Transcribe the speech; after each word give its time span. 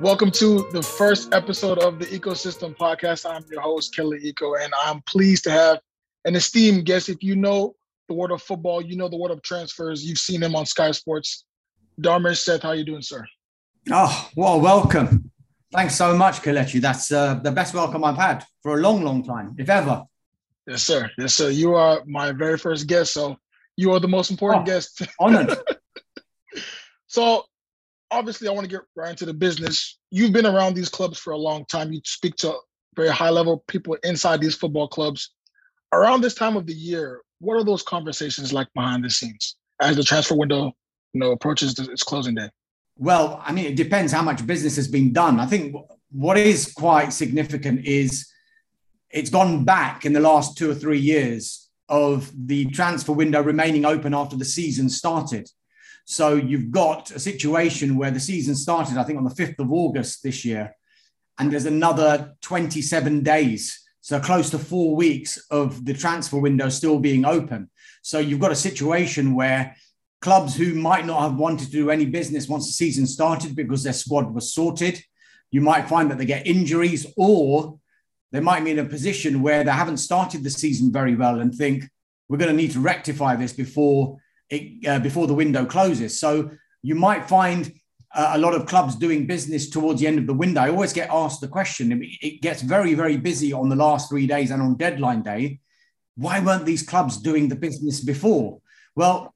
Welcome 0.00 0.30
to 0.32 0.68
the 0.72 0.82
first 0.82 1.32
episode 1.32 1.78
of 1.78 1.98
the 1.98 2.04
Ecosystem 2.04 2.76
Podcast. 2.76 3.28
I'm 3.28 3.42
your 3.50 3.62
host, 3.62 3.96
Kelly 3.96 4.20
Iko, 4.20 4.62
and 4.62 4.72
I'm 4.84 5.00
pleased 5.08 5.44
to 5.44 5.50
have 5.50 5.80
an 6.24 6.36
esteemed 6.36 6.84
guest. 6.84 7.08
If 7.08 7.22
you 7.22 7.36
know 7.36 7.74
the 8.08 8.14
world 8.14 8.30
of 8.30 8.42
football, 8.42 8.82
you 8.82 8.96
know 8.96 9.08
the 9.08 9.16
world 9.16 9.30
of 9.30 9.42
transfers. 9.42 10.04
You've 10.04 10.18
seen 10.18 10.42
him 10.42 10.54
on 10.54 10.66
Sky 10.66 10.90
Sports. 10.90 11.46
Dharmesh 12.00 12.46
Sheth, 12.46 12.62
how 12.62 12.72
you 12.72 12.84
doing, 12.84 13.02
sir? 13.02 13.24
Oh, 13.90 14.30
well, 14.36 14.60
welcome. 14.60 15.30
Thanks 15.72 15.96
so 15.96 16.14
much, 16.16 16.42
Kelechi. 16.42 16.80
That's 16.80 17.10
uh, 17.10 17.34
the 17.34 17.50
best 17.50 17.72
welcome 17.74 18.04
I've 18.04 18.16
had 18.18 18.44
for 18.62 18.78
a 18.78 18.80
long, 18.80 19.02
long 19.02 19.24
time, 19.24 19.56
if 19.58 19.68
ever. 19.70 20.04
Yes, 20.66 20.82
sir. 20.82 21.10
Yes, 21.18 21.34
sir. 21.34 21.50
You 21.50 21.74
are 21.74 22.02
my 22.06 22.32
very 22.32 22.56
first 22.56 22.86
guest, 22.86 23.12
so 23.12 23.36
you 23.76 23.92
are 23.92 24.00
the 24.00 24.08
most 24.08 24.30
important 24.30 24.62
oh, 24.62 24.66
guest. 24.66 25.02
Oh, 25.02 25.26
Honored. 25.26 25.58
so 27.06 27.44
obviously 28.10 28.48
I 28.48 28.52
want 28.52 28.64
to 28.64 28.70
get 28.70 28.82
right 28.96 29.10
into 29.10 29.26
the 29.26 29.34
business. 29.34 29.98
You've 30.10 30.32
been 30.32 30.46
around 30.46 30.74
these 30.74 30.88
clubs 30.88 31.18
for 31.18 31.32
a 31.32 31.38
long 31.38 31.64
time. 31.66 31.92
You 31.92 32.00
speak 32.04 32.36
to 32.36 32.54
very 32.96 33.08
high 33.08 33.30
level 33.30 33.64
people 33.66 33.96
inside 34.04 34.40
these 34.40 34.54
football 34.54 34.88
clubs. 34.88 35.32
Around 35.92 36.22
this 36.22 36.34
time 36.34 36.56
of 36.56 36.66
the 36.66 36.74
year, 36.74 37.20
what 37.40 37.54
are 37.54 37.64
those 37.64 37.82
conversations 37.82 38.52
like 38.52 38.68
behind 38.74 39.04
the 39.04 39.10
scenes 39.10 39.56
as 39.80 39.96
the 39.96 40.02
transfer 40.02 40.34
window, 40.34 40.72
you 41.12 41.20
know, 41.20 41.32
approaches 41.32 41.78
its 41.78 42.02
closing 42.02 42.34
day? 42.34 42.48
Well, 42.96 43.42
I 43.44 43.52
mean, 43.52 43.66
it 43.66 43.76
depends 43.76 44.12
how 44.12 44.22
much 44.22 44.46
business 44.46 44.76
has 44.76 44.88
been 44.88 45.12
done. 45.12 45.40
I 45.40 45.46
think 45.46 45.74
what 46.10 46.38
is 46.38 46.72
quite 46.72 47.12
significant 47.12 47.84
is 47.84 48.28
it's 49.14 49.30
gone 49.30 49.64
back 49.64 50.04
in 50.04 50.12
the 50.12 50.20
last 50.20 50.58
two 50.58 50.68
or 50.68 50.74
three 50.74 50.98
years 50.98 51.70
of 51.88 52.30
the 52.34 52.66
transfer 52.66 53.12
window 53.12 53.40
remaining 53.40 53.84
open 53.84 54.12
after 54.12 54.36
the 54.36 54.44
season 54.44 54.90
started. 54.90 55.48
So 56.04 56.34
you've 56.34 56.72
got 56.72 57.12
a 57.12 57.20
situation 57.20 57.96
where 57.96 58.10
the 58.10 58.18
season 58.18 58.56
started, 58.56 58.98
I 58.98 59.04
think, 59.04 59.18
on 59.18 59.24
the 59.24 59.30
5th 59.30 59.60
of 59.60 59.72
August 59.72 60.22
this 60.24 60.44
year, 60.44 60.74
and 61.38 61.50
there's 61.50 61.64
another 61.64 62.34
27 62.42 63.22
days. 63.22 63.80
So 64.00 64.18
close 64.18 64.50
to 64.50 64.58
four 64.58 64.96
weeks 64.96 65.38
of 65.48 65.84
the 65.84 65.94
transfer 65.94 66.38
window 66.38 66.68
still 66.68 66.98
being 66.98 67.24
open. 67.24 67.70
So 68.02 68.18
you've 68.18 68.40
got 68.40 68.52
a 68.52 68.56
situation 68.56 69.34
where 69.34 69.76
clubs 70.20 70.56
who 70.56 70.74
might 70.74 71.06
not 71.06 71.22
have 71.22 71.36
wanted 71.36 71.66
to 71.66 71.72
do 71.72 71.90
any 71.90 72.04
business 72.04 72.48
once 72.48 72.66
the 72.66 72.72
season 72.72 73.06
started 73.06 73.54
because 73.54 73.84
their 73.84 73.92
squad 73.92 74.34
was 74.34 74.52
sorted, 74.52 75.02
you 75.52 75.60
might 75.60 75.88
find 75.88 76.10
that 76.10 76.18
they 76.18 76.26
get 76.26 76.48
injuries 76.48 77.06
or 77.16 77.78
they 78.34 78.40
might 78.40 78.64
be 78.64 78.72
in 78.72 78.80
a 78.80 78.84
position 78.84 79.42
where 79.42 79.62
they 79.62 79.70
haven't 79.70 79.98
started 79.98 80.42
the 80.42 80.50
season 80.50 80.90
very 80.90 81.14
well 81.14 81.38
and 81.38 81.54
think 81.54 81.84
we're 82.28 82.36
going 82.36 82.50
to 82.50 82.56
need 82.56 82.72
to 82.72 82.80
rectify 82.80 83.36
this 83.36 83.52
before 83.52 84.16
it, 84.50 84.84
uh, 84.88 84.98
before 84.98 85.28
the 85.28 85.34
window 85.34 85.64
closes. 85.64 86.18
So 86.18 86.50
you 86.82 86.96
might 86.96 87.28
find 87.28 87.72
uh, 88.12 88.32
a 88.34 88.38
lot 88.38 88.52
of 88.52 88.66
clubs 88.66 88.96
doing 88.96 89.28
business 89.28 89.70
towards 89.70 90.00
the 90.00 90.08
end 90.08 90.18
of 90.18 90.26
the 90.26 90.34
window. 90.34 90.62
I 90.62 90.70
always 90.70 90.92
get 90.92 91.10
asked 91.12 91.42
the 91.42 91.46
question. 91.46 92.02
It 92.02 92.42
gets 92.42 92.60
very, 92.60 92.94
very 92.94 93.16
busy 93.16 93.52
on 93.52 93.68
the 93.68 93.76
last 93.76 94.08
three 94.08 94.26
days 94.26 94.50
and 94.50 94.60
on 94.60 94.74
deadline 94.74 95.22
day. 95.22 95.60
Why 96.16 96.40
weren't 96.40 96.66
these 96.66 96.82
clubs 96.82 97.18
doing 97.18 97.48
the 97.48 97.54
business 97.54 98.00
before? 98.00 98.60
Well, 98.96 99.32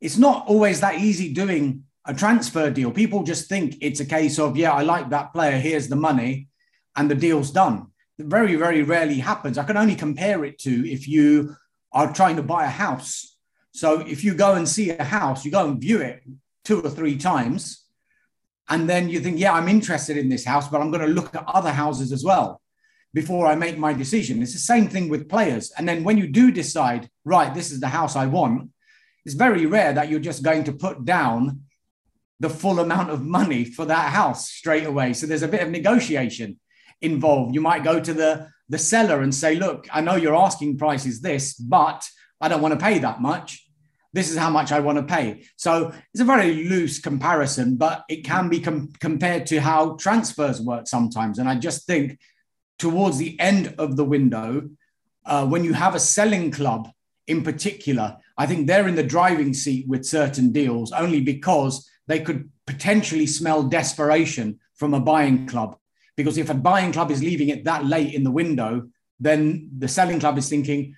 it's 0.00 0.18
not 0.18 0.46
always 0.46 0.78
that 0.82 1.00
easy 1.00 1.34
doing 1.34 1.82
a 2.04 2.14
transfer 2.14 2.70
deal. 2.70 2.92
People 2.92 3.24
just 3.24 3.48
think 3.48 3.74
it's 3.80 3.98
a 3.98 4.06
case 4.06 4.38
of, 4.38 4.56
yeah, 4.56 4.70
I 4.70 4.82
like 4.82 5.10
that 5.10 5.32
player, 5.32 5.58
here's 5.58 5.88
the 5.88 5.96
money, 5.96 6.46
and 6.94 7.10
the 7.10 7.16
deal's 7.16 7.50
done. 7.50 7.88
Very, 8.18 8.56
very 8.56 8.82
rarely 8.82 9.18
happens. 9.18 9.58
I 9.58 9.64
can 9.64 9.76
only 9.76 9.94
compare 9.94 10.44
it 10.44 10.58
to 10.60 10.90
if 10.90 11.06
you 11.06 11.56
are 11.92 12.12
trying 12.12 12.36
to 12.36 12.42
buy 12.42 12.64
a 12.64 12.68
house 12.68 13.36
so 13.76 14.00
if 14.00 14.24
you 14.24 14.32
go 14.32 14.54
and 14.54 14.66
see 14.66 14.88
a 14.88 15.04
house, 15.04 15.44
you 15.44 15.50
go 15.50 15.68
and 15.68 15.78
view 15.78 16.00
it 16.00 16.22
two 16.64 16.80
or 16.80 16.88
three 16.88 17.18
times, 17.18 17.84
and 18.70 18.88
then 18.88 19.10
you 19.10 19.20
think, 19.20 19.38
yeah, 19.38 19.52
I'm 19.52 19.68
interested 19.68 20.16
in 20.16 20.30
this 20.30 20.46
house, 20.46 20.66
but 20.66 20.80
I'm 20.80 20.90
going 20.90 21.06
to 21.06 21.12
look 21.12 21.34
at 21.34 21.44
other 21.46 21.70
houses 21.70 22.10
as 22.10 22.24
well 22.24 22.62
before 23.12 23.46
I 23.46 23.54
make 23.54 23.76
my 23.76 23.92
decision. 23.92 24.42
It's 24.42 24.54
the 24.54 24.60
same 24.60 24.88
thing 24.88 25.10
with 25.10 25.28
players. 25.28 25.72
And 25.76 25.86
then 25.86 26.04
when 26.04 26.16
you 26.16 26.26
do 26.26 26.50
decide, 26.50 27.10
right, 27.26 27.52
this 27.52 27.70
is 27.70 27.80
the 27.80 27.88
house 27.88 28.16
I 28.16 28.24
want, 28.24 28.70
it's 29.26 29.34
very 29.34 29.66
rare 29.66 29.92
that 29.92 30.08
you're 30.08 30.20
just 30.20 30.42
going 30.42 30.64
to 30.64 30.72
put 30.72 31.04
down 31.04 31.64
the 32.40 32.48
full 32.48 32.80
amount 32.80 33.10
of 33.10 33.26
money 33.26 33.66
for 33.66 33.84
that 33.84 34.10
house 34.10 34.48
straight 34.48 34.86
away. 34.86 35.12
So 35.12 35.26
there's 35.26 35.42
a 35.42 35.48
bit 35.48 35.62
of 35.62 35.68
negotiation 35.68 36.58
involved. 37.00 37.54
You 37.54 37.60
might 37.60 37.84
go 37.84 38.00
to 38.00 38.14
the, 38.14 38.48
the 38.68 38.78
seller 38.78 39.22
and 39.22 39.34
say, 39.34 39.54
look, 39.54 39.86
I 39.92 40.00
know 40.00 40.16
your 40.16 40.34
asking 40.34 40.78
price 40.78 41.06
is 41.06 41.20
this, 41.20 41.54
but 41.54 42.04
I 42.40 42.48
don't 42.48 42.62
want 42.62 42.74
to 42.74 42.84
pay 42.84 42.98
that 42.98 43.20
much 43.20 43.66
this 44.16 44.30
is 44.30 44.38
how 44.38 44.48
much 44.48 44.72
I 44.72 44.80
want 44.80 44.96
to 44.96 45.04
pay. 45.04 45.44
So 45.56 45.92
it's 46.14 46.22
a 46.22 46.24
very 46.24 46.64
loose 46.64 46.98
comparison, 46.98 47.76
but 47.76 48.02
it 48.08 48.24
can 48.24 48.48
be 48.48 48.60
com- 48.60 48.90
compared 48.98 49.44
to 49.48 49.60
how 49.60 49.96
transfers 49.96 50.58
work 50.58 50.88
sometimes. 50.88 51.38
And 51.38 51.46
I 51.46 51.56
just 51.56 51.86
think 51.86 52.18
towards 52.78 53.18
the 53.18 53.38
end 53.38 53.74
of 53.76 53.96
the 53.96 54.06
window, 54.06 54.70
uh, 55.26 55.46
when 55.46 55.64
you 55.64 55.74
have 55.74 55.94
a 55.94 56.00
selling 56.00 56.50
club 56.50 56.88
in 57.26 57.42
particular, 57.42 58.16
I 58.38 58.46
think 58.46 58.66
they're 58.66 58.88
in 58.88 58.94
the 58.94 59.02
driving 59.02 59.52
seat 59.52 59.86
with 59.86 60.06
certain 60.06 60.50
deals 60.50 60.92
only 60.92 61.20
because 61.20 61.86
they 62.06 62.20
could 62.20 62.48
potentially 62.66 63.26
smell 63.26 63.64
desperation 63.64 64.60
from 64.76 64.94
a 64.94 65.00
buying 65.00 65.46
club. 65.46 65.76
Because 66.16 66.38
if 66.38 66.50
a 66.50 66.54
buying 66.54 66.92
club 66.92 67.10
is 67.10 67.22
leaving 67.22 67.50
it 67.50 67.64
that 67.64 67.84
late 67.84 68.14
in 68.14 68.24
the 68.24 68.30
window, 68.30 68.88
then 69.20 69.70
the 69.78 69.88
selling 69.88 70.20
club 70.20 70.38
is 70.38 70.48
thinking, 70.48 70.94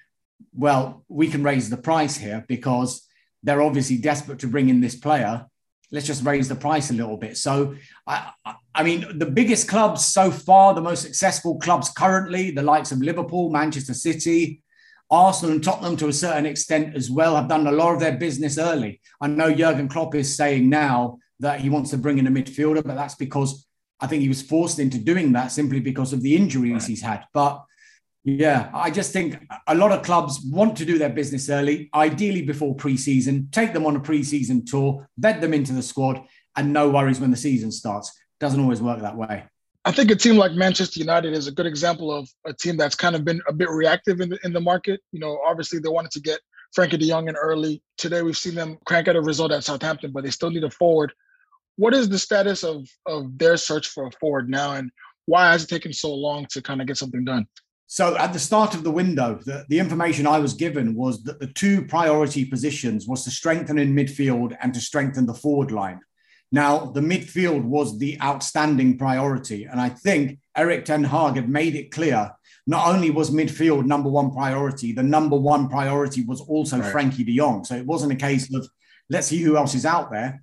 well, 0.55 1.05
we 1.09 1.29
can 1.29 1.43
raise 1.43 1.71
the 1.71 1.77
price 1.77 2.17
here 2.17 2.45
because 2.49 3.07
they're 3.43 3.63
obviously 3.63 3.99
desperate 3.99 4.41
to 4.41 4.49
bring 4.49 4.69
in 4.69 4.81
this 4.81 4.97
player. 4.97 5.47
Let's 5.91 6.07
just 6.07 6.25
raise 6.25 6.49
the 6.49 6.55
price 6.55 6.91
a 6.91 6.95
little 6.95 7.17
bit. 7.17 7.37
So, 7.37 7.77
I, 8.07 8.33
I 8.75 8.83
mean, 8.83 9.19
the 9.19 9.27
biggest 9.27 9.69
clubs 9.69 10.05
so 10.05 10.31
far, 10.31 10.75
the 10.75 10.81
most 10.81 11.03
successful 11.03 11.59
clubs 11.59 11.91
currently, 11.91 12.51
the 12.51 12.63
likes 12.63 12.93
of 12.93 13.01
Liverpool, 13.01 13.51
Manchester 13.51 13.95
City, 13.95 14.63
Arsenal, 15.11 15.55
and 15.55 15.65
Tottenham 15.65 15.97
to 15.97 16.09
a 16.09 16.13
certain 16.13 16.45
extent 16.45 16.95
as 16.95 17.11
well, 17.11 17.37
have 17.37 17.49
done 17.49 17.67
a 17.67 17.73
lot 17.73 17.95
of 17.95 18.01
their 18.01 18.17
business 18.17 18.59
early. 18.59 19.01
I 19.21 19.29
know 19.29 19.55
Jurgen 19.55 19.89
Klopp 19.89 20.15
is 20.15 20.37
saying 20.37 20.69
now 20.69 21.19
that 21.41 21.61
he 21.61 21.71
wants 21.71 21.91
to 21.91 21.99
bring 21.99 22.19
in 22.19 22.27
a 22.27 22.31
midfielder, 22.31 22.85
but 22.85 22.97
that's 22.97 23.15
because 23.15 23.67
I 24.01 24.07
think 24.07 24.23
he 24.23 24.29
was 24.29 24.43
forced 24.43 24.79
into 24.79 24.99
doing 24.99 25.33
that 25.33 25.49
simply 25.49 25.81
because 25.81 26.13
of 26.13 26.23
the 26.23 26.37
injuries 26.37 26.73
right. 26.73 26.83
he's 26.85 27.03
had. 27.03 27.25
But 27.33 27.65
yeah, 28.25 28.71
I 28.75 28.91
just 28.91 29.13
think 29.13 29.43
a 29.67 29.75
lot 29.75 29.93
of 29.93 30.03
clubs 30.03 30.41
want 30.45 30.77
to 30.77 30.85
do 30.85 30.99
their 30.99 31.09
business 31.09 31.49
early, 31.49 31.89
ideally 31.95 32.43
before 32.43 32.77
preseason, 32.77 33.51
take 33.53 33.73
them 33.73 33.87
on 33.87 33.97
a 33.97 34.01
preseason 34.01 34.67
tour, 34.67 35.09
bed 35.17 35.41
them 35.41 35.55
into 35.55 35.73
the 35.73 35.83
squad, 35.83 36.23
and 36.57 36.73
no 36.73 36.91
worries 36.91 37.21
when 37.21 37.31
the 37.31 37.37
season 37.37 37.73
starts. 37.73 38.13
Doesn't 38.41 38.61
always 38.61 38.83
work 38.83 39.01
that 39.01 39.17
way. 39.17 39.45
I 39.85 39.93
think 39.93 40.11
a 40.11 40.17
team 40.17 40.37
like 40.37 40.53
Manchester 40.53 41.01
United 41.01 41.33
is 41.33 41.47
a 41.47 41.53
good 41.53 41.65
example 41.65 42.13
of 42.13 42.29
a 42.45 42.53
team 42.53 42.77
that's 42.77 42.95
kind 42.95 43.17
of 43.17 43.25
been 43.25 43.41
a 43.49 43.53
bit 43.53 43.71
reactive 43.71 44.21
in 44.21 44.29
the, 44.29 44.39
in 44.45 44.53
the 44.53 44.61
market. 44.61 45.01
You 45.13 45.21
know, 45.21 45.39
obviously 45.47 45.79
they 45.79 45.89
wanted 45.89 46.11
to 46.11 46.21
get 46.21 46.41
Frenkie 46.77 46.99
de 46.99 47.09
Jong 47.09 47.29
in 47.29 47.37
early. 47.37 47.83
Today 47.97 48.23
we've 48.23 48.37
seen 48.37 48.55
them 48.55 48.79
crank 48.85 49.09
out 49.09 49.17
a 49.17 49.23
result 49.23 49.53
at 49.53 49.65
Southampton, 49.65 50.13
but 50.13 50.25
they 50.25 50.31
still 50.31 50.51
need 50.51 50.65
a 50.65 50.71
forward. 50.71 51.13
What 51.79 51.95
is 51.95 52.09
the 52.09 52.19
status 52.19 52.65
of 52.65 52.87
of 53.07 53.39
their 53.39 53.57
search 53.57 53.87
for 53.89 54.07
a 54.07 54.11
forward 54.21 54.51
now, 54.51 54.73
and 54.73 54.91
why 55.27 55.53
has 55.53 55.65
it 55.65 55.69
taken 55.69 55.93
so 55.93 56.13
long 56.13 56.47
to 56.51 56.61
kind 56.61 56.81
of 56.81 56.87
get 56.87 56.97
something 56.97 57.25
done? 57.25 57.47
So 57.87 58.19
at 58.19 58.35
the 58.35 58.39
start 58.39 58.75
of 58.75 58.85
the 58.85 58.91
window, 58.91 59.39
the, 59.47 59.65
the, 59.71 59.79
information 59.79 60.27
I 60.27 60.41
was 60.41 60.53
given 60.53 60.95
was 60.95 61.23
that 61.23 61.41
the 61.41 61.47
two 61.47 61.87
priority 61.87 62.45
positions 62.45 63.07
was 63.07 63.25
to 63.25 63.31
strengthen 63.31 63.79
in 63.79 63.95
midfield 63.95 64.55
and 64.61 64.75
to 64.75 64.81
strengthen 64.81 65.25
the 65.25 65.33
forward 65.33 65.71
line. 65.71 66.01
Now, 66.53 66.87
the 66.87 67.01
midfield 67.01 67.63
was 67.63 67.99
the 67.99 68.21
outstanding 68.21 68.99
priority. 68.99 69.65
And 69.65 69.81
I 69.81 69.89
think 69.89 70.39
Erik 70.55 70.85
Ten 70.85 71.05
Hag 71.05 71.37
had 71.37 71.49
made 71.49 71.75
it 71.75 71.91
clear 71.91 72.31
not 72.67 72.95
only 72.95 73.11
was 73.11 73.31
midfield 73.31 73.87
number 73.87 74.11
one 74.11 74.33
priority, 74.33 74.93
the 74.93 75.03
number 75.03 75.37
one 75.37 75.71
priority 75.71 76.23
was 76.23 76.43
also 76.43 76.79
right. 76.79 76.93
Frenkie 76.93 77.25
de 77.25 77.37
Jong. 77.37 77.65
So 77.65 77.75
it 77.75 77.87
wasn't 77.87 78.13
a 78.13 78.17
case 78.17 78.55
of 78.55 78.69
let's 79.09 79.29
see 79.29 79.41
who 79.41 79.57
else 79.57 79.75
is 79.75 79.87
out 79.87 80.11
there. 80.11 80.43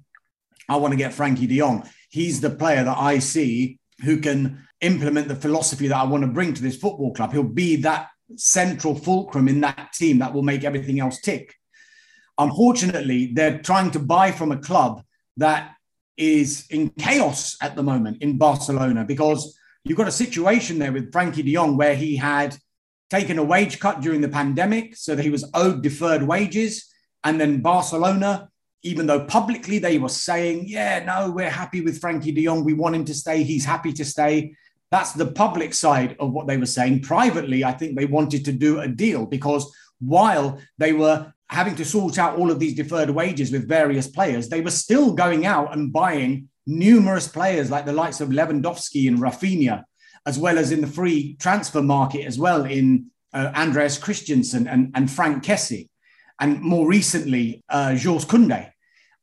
I 0.68 0.78
want 0.78 0.92
to 0.92 0.98
get 0.98 1.14
Frenkie 1.14 1.48
de 1.48 1.60
Jong. 1.60 1.88
He's 2.10 2.42
the 2.42 2.50
player 2.50 2.84
that 2.84 2.98
I 2.98 3.20
see 3.20 3.80
who 4.04 4.18
can 4.18 4.68
implement 4.82 5.28
the 5.28 5.36
philosophy 5.36 5.88
that 5.88 5.98
I 5.98 6.04
want 6.04 6.24
to 6.24 6.28
bring 6.28 6.54
to 6.54 6.62
this 6.62 6.78
football 6.78 7.14
club. 7.14 7.32
He'll 7.32 7.44
be 7.44 7.78
that 7.78 8.10
central 8.36 8.96
fulcrum 8.96 9.48
in 9.48 9.62
that 9.62 9.94
team 9.94 10.20
that 10.20 10.34
will 10.34 10.44
make 10.44 10.64
everything 10.64 11.00
else 11.00 11.22
tick. 11.22 11.56
Unfortunately, 12.38 13.32
they're 13.34 13.60
trying 13.60 13.92
to 13.92 14.00
buy 14.00 14.32
from 14.32 14.52
a 14.52 14.58
club 14.58 15.04
that 15.38 15.72
is 16.18 16.66
in 16.70 16.90
chaos 16.90 17.58
at 17.62 17.76
the 17.76 17.84
moment 17.84 18.22
in 18.22 18.38
Barcelona 18.38 19.06
because 19.06 19.58
you've 19.84 19.98
got 19.98 20.08
a 20.08 20.12
situation 20.12 20.80
there 20.80 20.92
with 20.92 21.12
Frenkie 21.12 21.44
de 21.44 21.54
Jong 21.54 21.78
where 21.78 21.96
he 21.96 22.16
had 22.16 22.58
taken 23.10 23.38
a 23.38 23.44
wage 23.44 23.80
cut 23.80 24.02
during 24.02 24.22
the 24.22 24.30
pandemic, 24.30 24.96
so 24.96 25.16
that 25.16 25.24
he 25.24 25.30
was 25.30 25.50
owed 25.54 25.84
deferred 25.84 26.24
wages. 26.24 26.92
And 27.24 27.40
then 27.40 27.62
Barcelona 27.62 28.50
even 28.86 29.08
though 29.08 29.26
publicly 29.26 29.80
they 29.80 29.98
were 29.98 30.08
saying, 30.10 30.66
yeah, 30.68 31.04
no, 31.04 31.32
we're 31.32 31.50
happy 31.50 31.82
with 31.82 32.00
Frenkie 32.00 32.36
de 32.36 32.46
Jong. 32.46 32.64
We 32.64 32.74
want 32.74 32.96
him 32.96 33.04
to 33.06 33.16
stay. 33.16 33.42
He's 33.42 33.66
happy 33.66 33.92
to 33.94 34.06
stay. 34.06 34.56
That's 34.92 35.14
the 35.14 35.26
public 35.26 35.74
side 35.74 36.16
of 36.20 36.32
what 36.32 36.46
they 36.46 36.58
were 36.58 36.68
saying. 36.68 37.02
Privately, 37.02 37.64
I 37.64 37.72
think 37.72 37.98
they 37.98 38.06
wanted 38.06 38.46
to 38.46 38.52
do 38.52 38.82
a 38.82 38.88
deal 38.88 39.26
because 39.26 39.76
while 40.00 40.60
they 40.78 40.94
were 40.94 41.34
having 41.50 41.76
to 41.78 41.84
sort 41.84 42.20
out 42.20 42.38
all 42.38 42.52
of 42.52 42.60
these 42.60 42.76
deferred 42.76 43.10
wages 43.10 43.52
with 43.52 43.68
various 43.68 44.08
players, 44.08 44.50
they 44.50 44.62
were 44.62 44.70
still 44.70 45.14
going 45.14 45.48
out 45.48 45.74
and 45.74 45.92
buying 45.92 46.48
numerous 46.68 47.28
players 47.28 47.72
like 47.72 47.86
the 47.86 47.92
likes 47.92 48.22
of 48.22 48.30
Lewandowski 48.30 49.08
and 49.08 49.18
Rafinha, 49.18 49.84
as 50.28 50.38
well 50.38 50.60
as 50.60 50.72
in 50.72 50.82
the 50.82 50.88
free 50.88 51.36
transfer 51.40 51.82
market 51.82 52.24
as 52.26 52.38
well 52.38 52.66
in 52.66 53.08
uh, 53.34 53.52
Andreas 53.56 53.98
Christensen 53.98 54.68
and, 54.68 54.92
and 54.94 55.10
Franck 55.10 55.44
Kessie, 55.44 55.90
and 56.40 56.62
more 56.62 56.88
recently, 56.88 57.64
uh, 57.70 57.96
Jules 57.96 58.26
Koundé. 58.26 58.72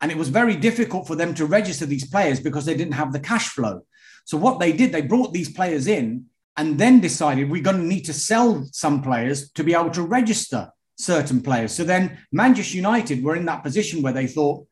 And 0.03 0.11
it 0.11 0.19
was 0.19 0.29
very 0.29 0.57
difficult 0.57 1.07
for 1.07 1.17
them 1.17 1.33
to 1.35 1.47
register 1.47 1.87
these 1.87 2.07
players 2.07 2.41
because 2.41 2.67
they 2.67 2.77
didn't 2.77 2.95
have 2.95 3.13
the 3.13 3.21
cash 3.21 3.49
flow. 3.49 3.83
So 4.25 4.37
what 4.37 4.61
they 4.61 4.73
did, 4.73 4.93
they 4.93 5.03
brought 5.03 5.33
these 5.33 5.51
players 5.51 5.87
in 5.87 6.27
and 6.57 6.79
then 6.79 7.01
decided 7.01 7.51
we're 7.51 7.63
going 7.63 7.79
to 7.79 7.83
need 7.83 8.05
to 8.07 8.13
sell 8.13 8.69
some 8.73 9.01
players 9.01 9.51
to 9.53 9.65
be 9.65 9.75
able 9.75 9.91
to 9.91 10.03
register 10.03 10.71
certain 10.97 11.41
players. 11.41 11.73
So 11.73 11.85
then 11.85 12.19
Manchester 12.31 12.77
United 12.77 13.23
were 13.25 13.37
in 13.37 13.47
that 13.47 13.63
position 13.63 14.03
where 14.03 14.13
they 14.13 14.27
thought, 14.27 14.67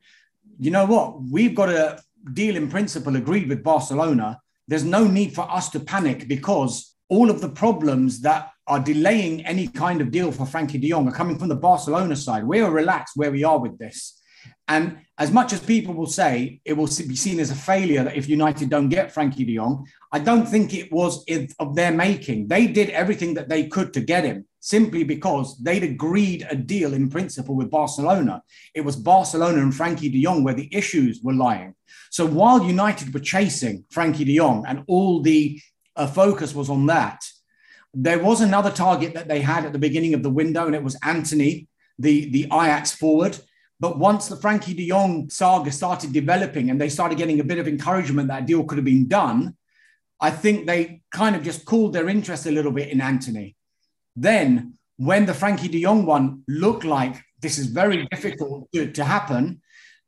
you 0.58 0.70
know 0.70 0.84
what, 0.84 1.22
we've 1.22 1.54
got 1.54 1.70
a 1.70 2.00
deal 2.34 2.56
in 2.56 2.68
principle 2.68 3.16
agreed 3.16 3.48
with 3.48 3.64
Barcelona. 3.64 4.40
There's 4.68 4.84
no 4.84 5.06
need 5.06 5.34
for 5.34 5.50
us 5.50 5.70
to 5.70 5.80
panic 5.80 6.28
because 6.28 6.94
all 7.08 7.30
of 7.30 7.40
the 7.40 7.48
problems 7.48 8.20
that 8.20 8.50
are 8.66 8.78
delaying 8.78 9.44
any 9.46 9.66
kind 9.66 10.00
of 10.00 10.10
deal 10.10 10.30
for 10.30 10.44
Frenkie 10.44 10.80
de 10.80 10.90
Jong 10.90 11.08
are 11.08 11.12
coming 11.12 11.38
from 11.38 11.48
the 11.48 11.56
Barcelona 11.56 12.14
side. 12.14 12.44
We're 12.44 12.70
relaxed 12.70 13.16
where 13.16 13.32
we 13.32 13.42
are 13.42 13.58
with 13.58 13.78
this. 13.78 14.19
And 14.70 14.98
as 15.18 15.32
much 15.32 15.52
as 15.52 15.60
people 15.60 15.94
will 15.94 16.06
say 16.06 16.60
it 16.64 16.74
will 16.74 16.86
be 16.86 17.16
seen 17.16 17.40
as 17.40 17.50
a 17.50 17.56
failure 17.56 18.04
that 18.04 18.16
if 18.16 18.28
United 18.28 18.70
don't 18.70 18.88
get 18.88 19.12
Frenkie 19.12 19.44
de 19.44 19.56
Jong, 19.56 19.84
I 20.12 20.20
don't 20.20 20.46
think 20.46 20.72
it 20.72 20.92
was 20.92 21.24
of 21.58 21.74
their 21.74 21.90
making. 21.90 22.46
They 22.46 22.68
did 22.68 22.88
everything 22.90 23.34
that 23.34 23.48
they 23.48 23.66
could 23.66 23.92
to 23.94 24.00
get 24.00 24.24
him 24.24 24.46
simply 24.60 25.02
because 25.02 25.58
they'd 25.58 25.82
agreed 25.82 26.46
a 26.48 26.54
deal 26.54 26.94
in 26.94 27.10
principle 27.10 27.56
with 27.56 27.70
Barcelona. 27.70 28.42
It 28.72 28.82
was 28.82 28.94
Barcelona 28.94 29.60
and 29.60 29.72
Frenkie 29.72 30.12
de 30.12 30.22
Jong 30.22 30.44
where 30.44 30.54
the 30.54 30.72
issues 30.72 31.20
were 31.20 31.34
lying. 31.34 31.74
So 32.10 32.24
while 32.24 32.62
United 32.62 33.12
were 33.12 33.20
chasing 33.20 33.84
Frenkie 33.92 34.24
de 34.24 34.36
Jong 34.36 34.64
and 34.68 34.84
all 34.86 35.20
the 35.20 35.60
uh, 35.96 36.06
focus 36.06 36.54
was 36.54 36.70
on 36.70 36.86
that, 36.86 37.24
there 37.92 38.22
was 38.22 38.40
another 38.40 38.70
target 38.70 39.14
that 39.14 39.26
they 39.26 39.40
had 39.40 39.64
at 39.64 39.72
the 39.72 39.80
beginning 39.80 40.14
of 40.14 40.22
the 40.22 40.30
window, 40.30 40.66
and 40.66 40.76
it 40.76 40.84
was 40.84 40.96
Antony, 41.02 41.66
the, 41.98 42.30
the 42.30 42.44
Ajax 42.44 42.92
forward. 42.92 43.36
But 43.80 43.98
once 43.98 44.28
the 44.28 44.36
Frenkie 44.36 44.76
de 44.76 44.88
Jong 44.88 45.30
saga 45.30 45.72
started 45.72 46.12
developing 46.12 46.68
and 46.68 46.78
they 46.78 46.90
started 46.90 47.16
getting 47.16 47.40
a 47.40 47.44
bit 47.44 47.58
of 47.58 47.66
encouragement 47.66 48.28
that 48.28 48.46
deal 48.46 48.62
could 48.64 48.76
have 48.76 48.84
been 48.84 49.08
done, 49.08 49.56
I 50.20 50.30
think 50.30 50.66
they 50.66 51.00
kind 51.10 51.34
of 51.34 51.42
just 51.42 51.64
cooled 51.64 51.94
their 51.94 52.08
interest 52.08 52.44
a 52.44 52.50
little 52.50 52.72
bit 52.72 52.90
in 52.90 53.00
Antony. 53.00 53.56
Then, 54.14 54.74
when 54.98 55.24
the 55.24 55.32
Frenkie 55.32 55.70
de 55.70 55.82
Jong 55.82 56.04
one 56.04 56.42
looked 56.46 56.84
like 56.84 57.22
this 57.40 57.56
is 57.56 57.66
very 57.66 58.06
difficult 58.08 58.70
to, 58.74 58.92
to 58.92 59.02
happen, 59.02 59.62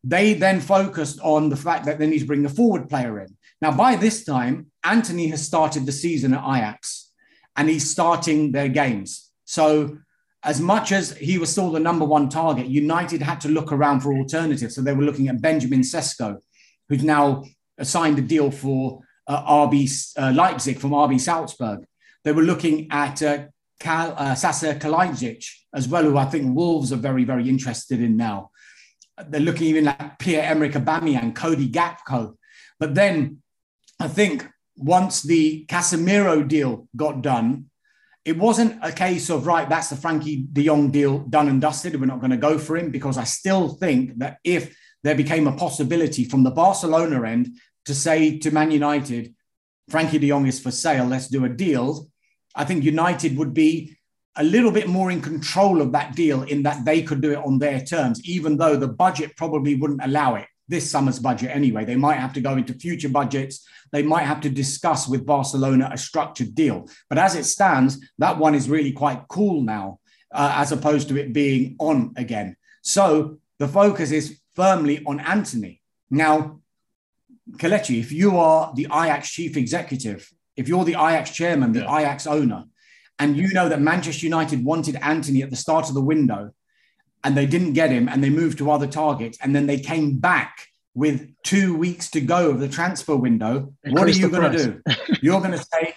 they 0.05 0.35
then 0.35 0.61
focused 0.61 1.19
on 1.23 1.49
the 1.49 1.57
fact 1.57 1.87
that 1.87 1.99
they 1.99 2.07
need 2.07 2.19
to 2.19 2.27
bring 2.27 2.45
a 2.45 2.51
forward 2.51 2.91
player 2.91 3.21
in. 3.21 3.37
Now, 3.63 3.73
by 3.73 3.97
this 3.97 4.25
time, 4.25 4.67
Antony 4.85 5.29
has 5.29 5.47
started 5.47 5.87
the 5.87 5.93
season 5.93 6.35
at 6.35 6.45
Ajax 6.45 7.11
and 7.57 7.71
he's 7.71 7.91
starting 7.91 8.53
their 8.53 8.69
games. 8.69 9.31
So 9.45 9.99
as 10.44 10.61
much 10.61 10.91
as 10.93 11.17
he 11.17 11.39
was 11.39 11.50
still 11.50 11.71
the 11.71 11.81
number 11.81 12.05
one 12.05 12.29
target, 12.29 12.67
United 12.67 13.23
had 13.23 13.41
to 13.43 13.49
look 13.49 13.71
around 13.71 14.00
for 14.00 14.12
alternatives. 14.12 14.75
So 14.75 14.83
they 14.83 14.93
were 14.93 15.05
looking 15.05 15.29
at 15.29 15.41
Benjamin 15.41 15.81
Sesko, 15.81 16.39
who's 16.89 17.05
now 17.05 17.44
signed 17.81 18.19
a 18.19 18.23
deal 18.23 18.50
for 18.50 19.03
uh, 19.27 19.67
RB 19.67 20.12
uh, 20.19 20.33
Leipzig 20.33 20.79
from 20.79 20.91
RB 20.91 21.21
Salzburg. 21.21 21.85
They 22.25 22.33
were 22.33 22.43
looking 22.43 22.89
at 22.91 23.23
uh, 23.23 23.47
Kal, 23.79 24.15
uh, 24.17 24.35
Sasa 24.35 24.75
Kalajdzic 24.75 25.49
as 25.75 25.89
well, 25.89 26.05
who 26.05 26.17
I 26.17 26.25
think 26.25 26.56
Wolves 26.56 26.93
are 26.93 26.97
very, 26.97 27.25
very 27.25 27.49
interested 27.49 28.00
in 28.00 28.17
now. 28.17 28.50
They're 29.29 29.41
looking 29.41 29.69
even 29.69 29.88
at 29.88 30.19
Pierre-Emerick 30.19 30.73
Aubameyang, 30.73 31.35
Cody 31.35 31.69
Gakpo. 31.69 32.37
But 32.81 32.95
then 32.95 33.43
I 34.00 34.09
think 34.09 34.49
once 34.77 35.23
the 35.23 35.65
Casemiro 35.67 36.47
deal 36.47 36.88
got 36.97 37.23
done, 37.23 37.71
it 38.25 38.39
wasn't 38.39 38.79
a 38.83 38.93
case 38.93 39.31
of 39.31 39.47
right 39.47 39.69
that's 39.69 39.91
the 39.91 39.97
frenkie 39.97 40.47
de 40.53 40.65
Jong 40.65 40.91
deal 40.91 41.19
done 41.21 41.49
and 41.49 41.61
dusted 41.61 41.99
we're 41.99 42.07
not 42.07 42.21
going 42.21 42.31
to 42.31 42.37
go 42.37 42.59
for 42.59 42.77
him 42.77 42.91
because 42.91 43.19
i 43.19 43.25
still 43.25 43.69
think 43.69 44.19
that 44.19 44.39
if 44.45 44.77
there 45.03 45.15
became 45.15 45.47
a 45.47 45.57
possibility 45.57 46.25
from 46.25 46.43
the 46.43 46.51
barcelona 46.51 47.27
end 47.27 47.57
to 47.85 47.95
say 47.95 48.39
to 48.39 48.51
man 48.51 48.71
united 48.71 49.35
frenkie 49.91 50.21
de 50.21 50.29
Jong 50.29 50.47
is 50.47 50.61
for 50.61 50.71
sale 50.71 51.05
let's 51.05 51.29
do 51.29 51.45
a 51.45 51.49
deal 51.49 52.09
i 52.55 52.65
think 52.65 52.85
united 52.85 53.37
would 53.37 53.55
be 53.55 53.97
a 54.37 54.45
little 54.45 54.71
bit 54.71 54.89
more 54.89 55.11
in 55.11 55.21
control 55.21 55.83
of 55.83 55.93
that 55.93 56.15
deal 56.15 56.43
in 56.45 56.63
that 56.63 56.85
they 56.85 57.03
could 57.03 57.21
do 57.21 57.33
it 57.33 57.45
on 57.45 57.59
their 57.59 57.81
terms 57.81 58.25
even 58.25 58.57
though 58.57 58.77
the 58.77 58.89
budget 58.89 59.37
probably 59.37 59.75
wouldn't 59.75 60.05
allow 60.05 60.37
it 60.37 60.47
this 60.73 60.91
summer's 60.91 61.19
budget 61.19 61.51
anyway. 61.55 61.85
They 61.85 61.97
might 61.97 62.19
have 62.19 62.33
to 62.33 62.41
go 62.41 62.57
into 62.57 62.75
future 62.75 63.09
budgets. 63.09 63.67
They 63.93 64.03
might 64.03 64.25
have 64.25 64.41
to 64.43 64.50
discuss 64.50 65.06
with 65.06 65.27
Barcelona 65.27 65.91
a 65.93 65.99
structured 65.99 66.55
deal. 66.55 66.89
But 67.09 67.19
as 67.19 67.35
it 67.35 67.44
stands, 67.44 67.99
that 68.19 68.39
one 68.39 68.55
is 68.55 68.69
really 68.69 68.93
quite 68.93 69.29
cool 69.29 69.62
now, 69.62 70.00
uh, 70.33 70.55
as 70.56 70.73
opposed 70.73 71.09
to 71.09 71.17
it 71.17 71.33
being 71.33 71.77
on 71.79 72.15
again. 72.17 72.56
So 72.83 73.39
the 73.59 73.69
focus 73.69 74.11
is 74.11 74.41
firmly 74.55 75.03
on 75.06 75.21
Antony. 75.21 75.83
Now, 76.11 76.61
Kelechi, 77.56 78.00
if 78.00 78.12
you 78.12 78.39
are 78.39 78.73
the 78.75 78.87
Ajax 78.87 79.31
chief 79.31 79.56
executive, 79.56 80.31
if 80.56 80.69
you're 80.69 80.85
the 80.85 80.93
Ajax 80.93 81.31
chairman, 81.31 81.73
the 81.73 81.81
yeah. 81.81 81.99
Ajax 81.99 82.27
owner, 82.27 82.65
and 83.19 83.37
you 83.37 83.53
know 83.53 83.69
that 83.69 83.81
Manchester 83.81 84.27
United 84.27 84.65
wanted 84.65 84.97
Antony 84.97 85.43
at 85.43 85.50
the 85.50 85.56
start 85.56 85.88
of 85.88 85.95
the 85.95 86.00
window, 86.00 86.50
and 87.25 87.37
they 87.37 87.47
didn't 87.47 87.73
get 87.73 87.91
him 87.91 88.09
and 88.09 88.23
they 88.23 88.31
moved 88.31 88.59
to 88.59 88.71
other 88.71 88.87
targets 88.87 89.38
and 89.41 89.55
then 89.55 89.67
they 89.67 89.79
came 89.79 90.19
back 90.19 90.67
with 90.94 91.31
two 91.43 91.77
weeks 91.77 92.11
to 92.11 92.21
go 92.21 92.50
of 92.50 92.61
the 92.61 92.69
transfer 92.69 93.17
window 93.17 93.73
what 93.87 94.06
are 94.06 94.11
you 94.11 94.29
going 94.29 94.53
to 94.53 94.59
do? 94.65 94.83
You're 95.23 95.41
going 95.41 95.53
to 95.59 95.65
say 95.73 95.94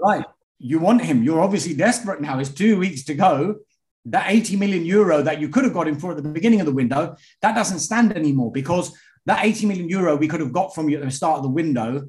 right 0.00 0.24
you 0.60 0.78
want 0.78 1.02
him. 1.02 1.22
You're 1.22 1.40
obviously 1.40 1.74
desperate 1.74 2.20
now. 2.20 2.38
It's 2.38 2.50
two 2.50 2.78
weeks 2.78 3.02
to 3.04 3.14
go. 3.14 3.56
That 4.04 4.26
80 4.28 4.56
million 4.56 4.84
euro 4.84 5.22
that 5.22 5.40
you 5.40 5.48
could 5.48 5.64
have 5.64 5.74
got 5.74 5.88
him 5.88 5.98
for 5.98 6.10
at 6.10 6.16
the 6.16 6.28
beginning 6.28 6.60
of 6.60 6.66
the 6.66 6.72
window 6.72 7.16
that 7.42 7.54
doesn't 7.54 7.80
stand 7.80 8.16
anymore 8.16 8.50
because 8.50 8.96
that 9.26 9.44
80 9.44 9.66
million 9.66 9.88
euro 9.90 10.16
we 10.16 10.26
could 10.26 10.40
have 10.40 10.52
got 10.52 10.74
from 10.74 10.88
you 10.88 10.98
at 10.98 11.04
the 11.04 11.10
start 11.10 11.36
of 11.36 11.42
the 11.42 11.50
window 11.50 12.08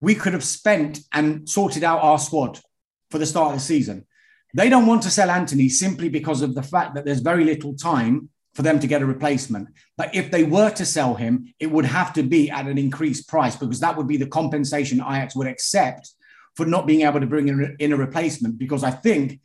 we 0.00 0.16
could 0.16 0.32
have 0.32 0.44
spent 0.44 1.00
and 1.12 1.48
sorted 1.48 1.84
out 1.84 2.00
our 2.02 2.18
squad 2.18 2.60
for 3.10 3.18
the 3.18 3.26
start 3.26 3.48
of 3.48 3.54
the 3.54 3.64
season. 3.64 4.04
They 4.54 4.68
don't 4.68 4.86
want 4.86 5.02
to 5.02 5.10
sell 5.10 5.30
Antony 5.30 5.68
simply 5.68 6.08
because 6.08 6.42
of 6.42 6.54
the 6.54 6.62
fact 6.62 6.94
that 6.94 7.04
there's 7.04 7.20
very 7.20 7.44
little 7.44 7.74
time 7.74 8.30
for 8.58 8.62
them 8.62 8.80
to 8.80 8.88
get 8.88 9.02
a 9.02 9.06
replacement. 9.06 9.68
But 9.96 10.16
if 10.16 10.32
they 10.32 10.42
were 10.42 10.70
to 10.70 10.84
sell 10.84 11.14
him, 11.14 11.54
it 11.60 11.70
would 11.70 11.84
have 11.84 12.12
to 12.14 12.24
be 12.24 12.50
at 12.50 12.66
an 12.66 12.76
increased 12.76 13.28
price 13.28 13.54
because 13.54 13.78
that 13.78 13.96
would 13.96 14.08
be 14.08 14.16
the 14.16 14.26
compensation 14.26 14.98
Ajax 14.98 15.36
would 15.36 15.46
accept 15.46 16.10
for 16.56 16.66
not 16.66 16.84
being 16.84 17.02
able 17.02 17.20
to 17.20 17.26
bring 17.28 17.46
in 17.78 17.92
a 17.92 17.96
replacement. 17.96 18.58
Because 18.58 18.82
I 18.82 18.90
think 18.90 19.38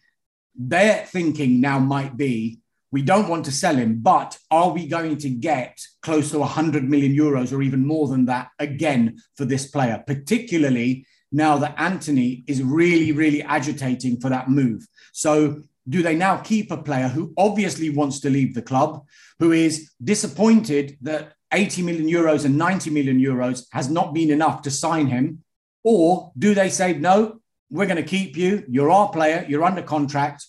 their 0.56 1.06
thinking 1.06 1.62
now 1.62 1.78
might 1.78 2.18
be 2.18 2.58
we 2.92 3.04
don't 3.04 3.28
want 3.28 3.46
to 3.46 3.52
sell 3.52 3.76
him, 3.76 4.00
but 4.02 4.36
are 4.50 4.72
we 4.72 4.88
going 4.88 5.20
to 5.20 5.30
get 5.30 5.78
close 6.02 6.32
to 6.32 6.40
100 6.40 6.90
million 6.90 7.16
euros 7.16 7.54
or 7.54 7.62
even 7.62 7.86
more 7.86 8.08
than 8.08 8.26
that 8.26 8.50
again 8.58 9.20
for 9.38 9.46
this 9.46 9.68
player, 9.68 10.04
particularly 10.08 11.06
now 11.32 11.58
that 11.58 11.76
Antony 11.78 12.44
is 12.48 12.64
really, 12.64 13.12
really 13.12 13.44
agitating 13.44 14.20
for 14.20 14.30
that 14.30 14.50
move. 14.50 14.88
So, 15.12 15.62
do 15.88 16.02
they 16.02 16.16
now 16.16 16.38
keep 16.38 16.72
a 16.72 16.78
player 16.78 17.08
who 17.08 17.34
obviously 17.38 17.90
wants 17.90 18.20
to 18.22 18.30
leave 18.30 18.54
the 18.54 18.62
club, 18.62 19.06
who 19.40 19.52
is 19.52 19.92
disappointed 20.04 20.98
that 21.02 21.34
80 21.52 21.82
million 21.84 22.08
euros 22.08 22.46
and 22.46 22.58
90 22.58 22.90
million 22.90 23.20
euros 23.20 23.66
has 23.72 23.90
not 23.90 24.14
been 24.14 24.32
enough 24.32 24.62
to 24.64 24.72
sign 24.72 25.08
him? 25.08 25.44
Or 25.84 26.32
do 26.38 26.54
they 26.54 26.70
say, 26.70 26.94
no, 26.94 27.40
we're 27.70 27.86
going 27.86 27.98
to 27.98 28.04
keep 28.04 28.38
you, 28.38 28.64
you're 28.68 28.92
our 28.92 29.10
player, 29.10 29.46
you're 29.48 29.64
under 29.64 29.82
contract, 29.82 30.46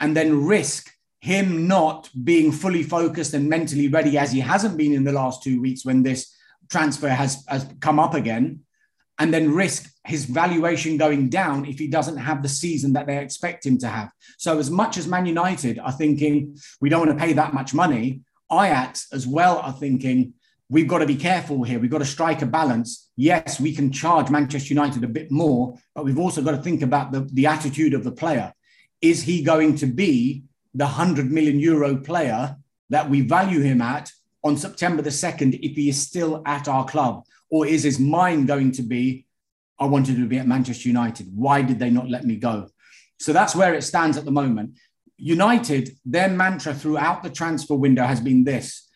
and 0.00 0.16
then 0.16 0.44
risk 0.44 0.90
him 1.20 1.68
not 1.68 2.10
being 2.24 2.50
fully 2.50 2.82
focused 2.82 3.32
and 3.34 3.48
mentally 3.48 3.86
ready 3.86 4.18
as 4.18 4.32
he 4.32 4.40
hasn't 4.40 4.76
been 4.76 4.92
in 4.92 5.04
the 5.04 5.12
last 5.12 5.42
two 5.42 5.60
weeks 5.60 5.84
when 5.84 6.02
this 6.02 6.34
transfer 6.68 7.08
has, 7.08 7.44
has 7.46 7.68
come 7.80 8.00
up 8.00 8.14
again? 8.14 8.60
And 9.22 9.32
then 9.32 9.54
risk 9.54 9.88
his 10.04 10.24
valuation 10.24 10.96
going 10.96 11.28
down 11.28 11.64
if 11.64 11.78
he 11.78 11.86
doesn't 11.86 12.16
have 12.16 12.42
the 12.42 12.48
season 12.48 12.92
that 12.92 13.06
they 13.06 13.18
expect 13.18 13.64
him 13.64 13.78
to 13.78 13.86
have. 13.86 14.10
So, 14.36 14.58
as 14.58 14.68
much 14.68 14.98
as 14.98 15.06
Man 15.06 15.26
United 15.26 15.78
are 15.78 15.92
thinking 15.92 16.58
we 16.80 16.88
don't 16.88 17.06
want 17.06 17.16
to 17.16 17.24
pay 17.24 17.32
that 17.34 17.54
much 17.54 17.72
money, 17.72 18.22
Ajax 18.50 19.06
as 19.12 19.24
well 19.24 19.58
are 19.58 19.72
thinking 19.72 20.34
we've 20.68 20.88
got 20.88 20.98
to 20.98 21.06
be 21.06 21.14
careful 21.14 21.62
here. 21.62 21.78
We've 21.78 21.88
got 21.88 21.98
to 21.98 22.04
strike 22.04 22.42
a 22.42 22.46
balance. 22.46 23.10
Yes, 23.14 23.60
we 23.60 23.72
can 23.72 23.92
charge 23.92 24.28
Manchester 24.28 24.74
United 24.74 25.04
a 25.04 25.14
bit 25.18 25.30
more, 25.30 25.78
but 25.94 26.04
we've 26.04 26.18
also 26.18 26.42
got 26.42 26.56
to 26.56 26.62
think 26.62 26.82
about 26.82 27.12
the, 27.12 27.20
the 27.32 27.46
attitude 27.46 27.94
of 27.94 28.02
the 28.02 28.10
player. 28.10 28.52
Is 29.00 29.22
he 29.22 29.44
going 29.44 29.76
to 29.76 29.86
be 29.86 30.42
the 30.74 30.86
100 30.86 31.30
million 31.30 31.60
euro 31.60 31.96
player 31.96 32.56
that 32.90 33.08
we 33.08 33.20
value 33.20 33.60
him 33.60 33.82
at 33.82 34.10
on 34.42 34.56
September 34.56 35.00
the 35.00 35.10
2nd 35.10 35.60
if 35.62 35.76
he 35.76 35.88
is 35.90 36.02
still 36.02 36.42
at 36.44 36.66
our 36.66 36.84
club? 36.84 37.24
Or 37.52 37.64
is 37.66 37.84
his 37.84 38.00
mind 38.00 38.48
going 38.48 38.72
to 38.72 38.82
be, 38.82 39.26
I 39.78 39.84
wanted 39.84 40.16
to 40.16 40.26
be 40.26 40.38
at 40.38 40.48
Manchester 40.48 40.88
United? 40.88 41.28
Why 41.32 41.62
did 41.62 41.78
they 41.78 41.90
not 41.90 42.10
let 42.10 42.24
me 42.24 42.34
go? 42.34 42.66
So 43.20 43.32
that's 43.32 43.54
where 43.54 43.74
it 43.74 43.82
stands 43.82 44.16
at 44.16 44.24
the 44.24 44.32
moment. 44.32 44.76
United, 45.18 45.90
their 46.04 46.28
mantra 46.28 46.74
throughout 46.74 47.22
the 47.22 47.30
transfer 47.30 47.76
window 47.76 48.02
has 48.02 48.20
been 48.20 48.42
this 48.42 48.88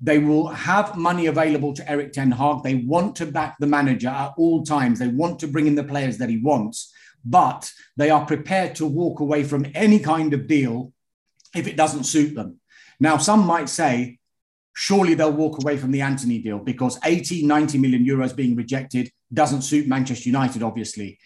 they 0.00 0.18
will 0.18 0.48
have 0.48 0.96
money 0.96 1.26
available 1.26 1.72
to 1.74 1.90
Erik 1.90 2.12
Ten 2.12 2.30
Hag. 2.30 2.62
They 2.62 2.74
want 2.74 3.16
to 3.16 3.26
back 3.26 3.56
the 3.58 3.66
manager 3.66 4.08
at 4.08 4.34
all 4.36 4.62
times. 4.62 4.98
They 4.98 5.08
want 5.08 5.38
to 5.40 5.48
bring 5.48 5.66
in 5.66 5.74
the 5.74 5.84
players 5.84 6.18
that 6.18 6.28
he 6.28 6.38
wants, 6.38 6.92
but 7.24 7.72
they 7.96 8.10
are 8.10 8.26
prepared 8.26 8.74
to 8.76 8.86
walk 8.86 9.20
away 9.20 9.42
from 9.42 9.66
any 9.74 9.98
kind 9.98 10.34
of 10.34 10.46
deal 10.46 10.92
if 11.54 11.66
it 11.66 11.76
doesn't 11.76 12.04
suit 12.04 12.34
them. 12.34 12.60
Now, 13.00 13.16
some 13.16 13.46
might 13.46 13.68
say, 13.68 14.15
surely 14.78 15.14
they'll 15.14 15.32
walk 15.32 15.62
away 15.62 15.78
from 15.78 15.90
the 15.90 16.02
Antony 16.02 16.38
deal 16.38 16.58
because 16.58 16.98
80, 17.02 17.46
90 17.46 17.78
million 17.78 18.04
euros 18.04 18.36
being 18.36 18.54
rejected 18.54 19.10
doesn't 19.32 19.62
suit 19.62 19.88
Manchester 19.88 20.28
United, 20.28 20.62
obviously. 20.62 21.18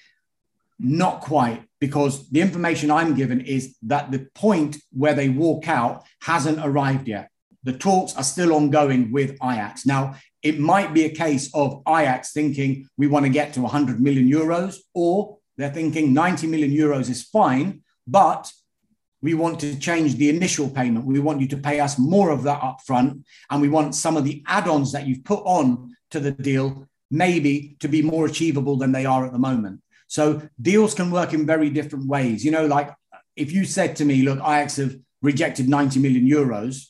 Not 0.79 1.21
quite, 1.21 1.65
because 1.81 2.31
the 2.31 2.43
information 2.43 2.93
I'm 2.93 3.15
given 3.15 3.41
is 3.41 3.77
that 3.83 4.13
the 4.13 4.29
point 4.37 4.77
where 4.93 5.15
they 5.15 5.29
walk 5.29 5.69
out 5.69 6.05
hasn't 6.23 6.61
arrived 6.63 7.09
yet. 7.09 7.29
The 7.65 7.73
talks 7.73 8.17
are 8.17 8.23
still 8.23 8.55
ongoing 8.55 9.11
with 9.11 9.33
Ajax. 9.43 9.85
Now, 9.85 10.15
it 10.45 10.61
might 10.61 10.95
be 10.95 11.05
a 11.05 11.11
case 11.11 11.51
of 11.53 11.83
Ajax 11.89 12.33
thinking 12.33 12.89
we 12.97 13.09
want 13.09 13.27
to 13.27 13.33
get 13.33 13.53
to 13.55 13.63
100 13.63 14.01
million 14.01 14.31
euros, 14.31 14.77
or 14.95 15.39
they're 15.57 15.73
thinking 15.73 16.15
90 16.15 16.47
million 16.47 16.71
euros 16.71 17.11
is 17.11 17.25
fine, 17.25 17.83
but 18.07 18.51
we 19.23 19.35
want 19.35 19.61
to 19.61 19.79
change 19.79 20.17
the 20.17 20.31
initial 20.31 20.69
payment. 20.69 21.05
We 21.05 21.21
want 21.21 21.41
you 21.41 21.49
to 21.49 21.57
pay 21.57 21.81
us 21.81 21.99
more 21.99 22.31
of 22.31 22.43
that 22.45 22.61
upfront, 22.61 23.25
and 23.51 23.61
we 23.61 23.69
want 23.69 23.95
some 23.95 24.17
of 24.17 24.25
the 24.25 24.43
add 24.47 24.69
ons 24.69 24.93
that 24.93 25.07
you've 25.07 25.25
put 25.25 25.43
on 25.45 25.95
to 26.11 26.21
the 26.21 26.31
deal 26.33 26.87
maybe 27.11 27.77
to 27.81 27.89
be 27.89 28.03
more 28.03 28.27
achievable 28.27 28.77
than 28.77 28.93
they 28.93 29.05
are 29.05 29.27
at 29.27 29.33
the 29.33 29.39
moment. 29.39 29.81
So 30.07 30.43
deals 30.61 30.95
can 30.95 31.11
work 31.11 31.33
in 31.35 31.45
very 31.45 31.71
different 31.71 32.07
ways. 32.07 32.45
You 32.45 32.51
know, 32.51 32.67
like 32.67 32.91
if 33.37 33.53
you 33.53 33.65
said 33.65 33.97
to 33.97 34.05
me, 34.05 34.23
look, 34.23 34.39
Ajax 34.39 34.77
have 34.77 34.97
rejected 35.23 35.69
90 35.69 36.01
million 36.01 36.29
euros, 36.29 36.87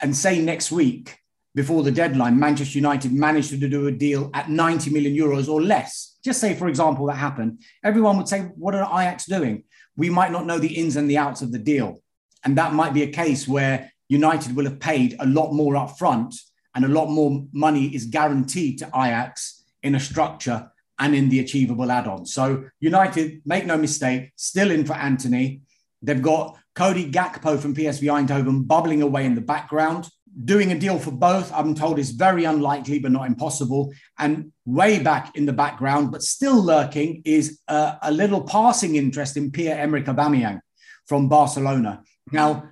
and 0.00 0.16
say 0.16 0.40
next 0.40 0.72
week 0.72 1.18
before 1.54 1.82
the 1.82 1.90
deadline, 1.90 2.38
Manchester 2.38 2.78
United 2.78 3.12
managed 3.12 3.50
to 3.50 3.68
do 3.68 3.86
a 3.88 3.92
deal 3.92 4.30
at 4.34 4.48
90 4.48 4.90
million 4.90 5.14
euros 5.14 5.48
or 5.48 5.60
less. 5.60 6.16
Just 6.24 6.40
say, 6.40 6.54
for 6.54 6.68
example, 6.68 7.06
that 7.06 7.16
happened. 7.16 7.62
Everyone 7.82 8.16
would 8.16 8.28
say, 8.28 8.40
What 8.40 8.74
are 8.74 8.84
Ajax 8.84 9.26
doing? 9.26 9.64
We 10.00 10.08
might 10.08 10.32
not 10.32 10.46
know 10.46 10.58
the 10.58 10.78
ins 10.80 10.96
and 10.96 11.10
the 11.10 11.18
outs 11.18 11.42
of 11.42 11.52
the 11.52 11.58
deal. 11.58 12.00
And 12.42 12.56
that 12.56 12.72
might 12.72 12.94
be 12.94 13.02
a 13.02 13.12
case 13.12 13.46
where 13.46 13.92
United 14.08 14.56
will 14.56 14.64
have 14.64 14.80
paid 14.80 15.14
a 15.20 15.26
lot 15.26 15.52
more 15.52 15.74
upfront 15.74 16.34
and 16.74 16.86
a 16.86 16.88
lot 16.88 17.10
more 17.10 17.44
money 17.52 17.94
is 17.94 18.06
guaranteed 18.06 18.78
to 18.78 18.86
Ajax 18.86 19.62
in 19.82 19.94
a 19.94 20.00
structure 20.00 20.72
and 20.98 21.14
in 21.14 21.28
the 21.28 21.40
achievable 21.40 21.92
add-on. 21.92 22.24
So 22.24 22.64
United, 22.80 23.42
make 23.44 23.66
no 23.66 23.76
mistake, 23.76 24.32
still 24.36 24.70
in 24.70 24.86
for 24.86 24.94
Antony. 24.94 25.60
They've 26.00 26.22
got 26.22 26.56
Cody 26.74 27.12
Gakpo 27.12 27.60
from 27.60 27.74
PSV 27.74 28.04
Eindhoven 28.08 28.66
bubbling 28.66 29.02
away 29.02 29.26
in 29.26 29.34
the 29.34 29.42
background. 29.42 30.08
Doing 30.44 30.72
a 30.72 30.78
deal 30.78 30.98
for 30.98 31.10
both, 31.10 31.52
I'm 31.52 31.74
told, 31.74 31.98
is 31.98 32.12
very 32.12 32.44
unlikely, 32.44 32.98
but 32.98 33.12
not 33.12 33.26
impossible. 33.26 33.92
And 34.18 34.52
way 34.64 35.02
back 35.02 35.36
in 35.36 35.44
the 35.44 35.52
background, 35.52 36.12
but 36.12 36.22
still 36.22 36.62
lurking, 36.62 37.22
is 37.24 37.60
a, 37.68 37.98
a 38.02 38.12
little 38.12 38.42
passing 38.42 38.94
interest 38.94 39.36
in 39.36 39.50
Pierre-Emerick 39.50 40.06
Aubameyang 40.06 40.60
from 41.06 41.28
Barcelona. 41.28 42.02
Now, 42.32 42.70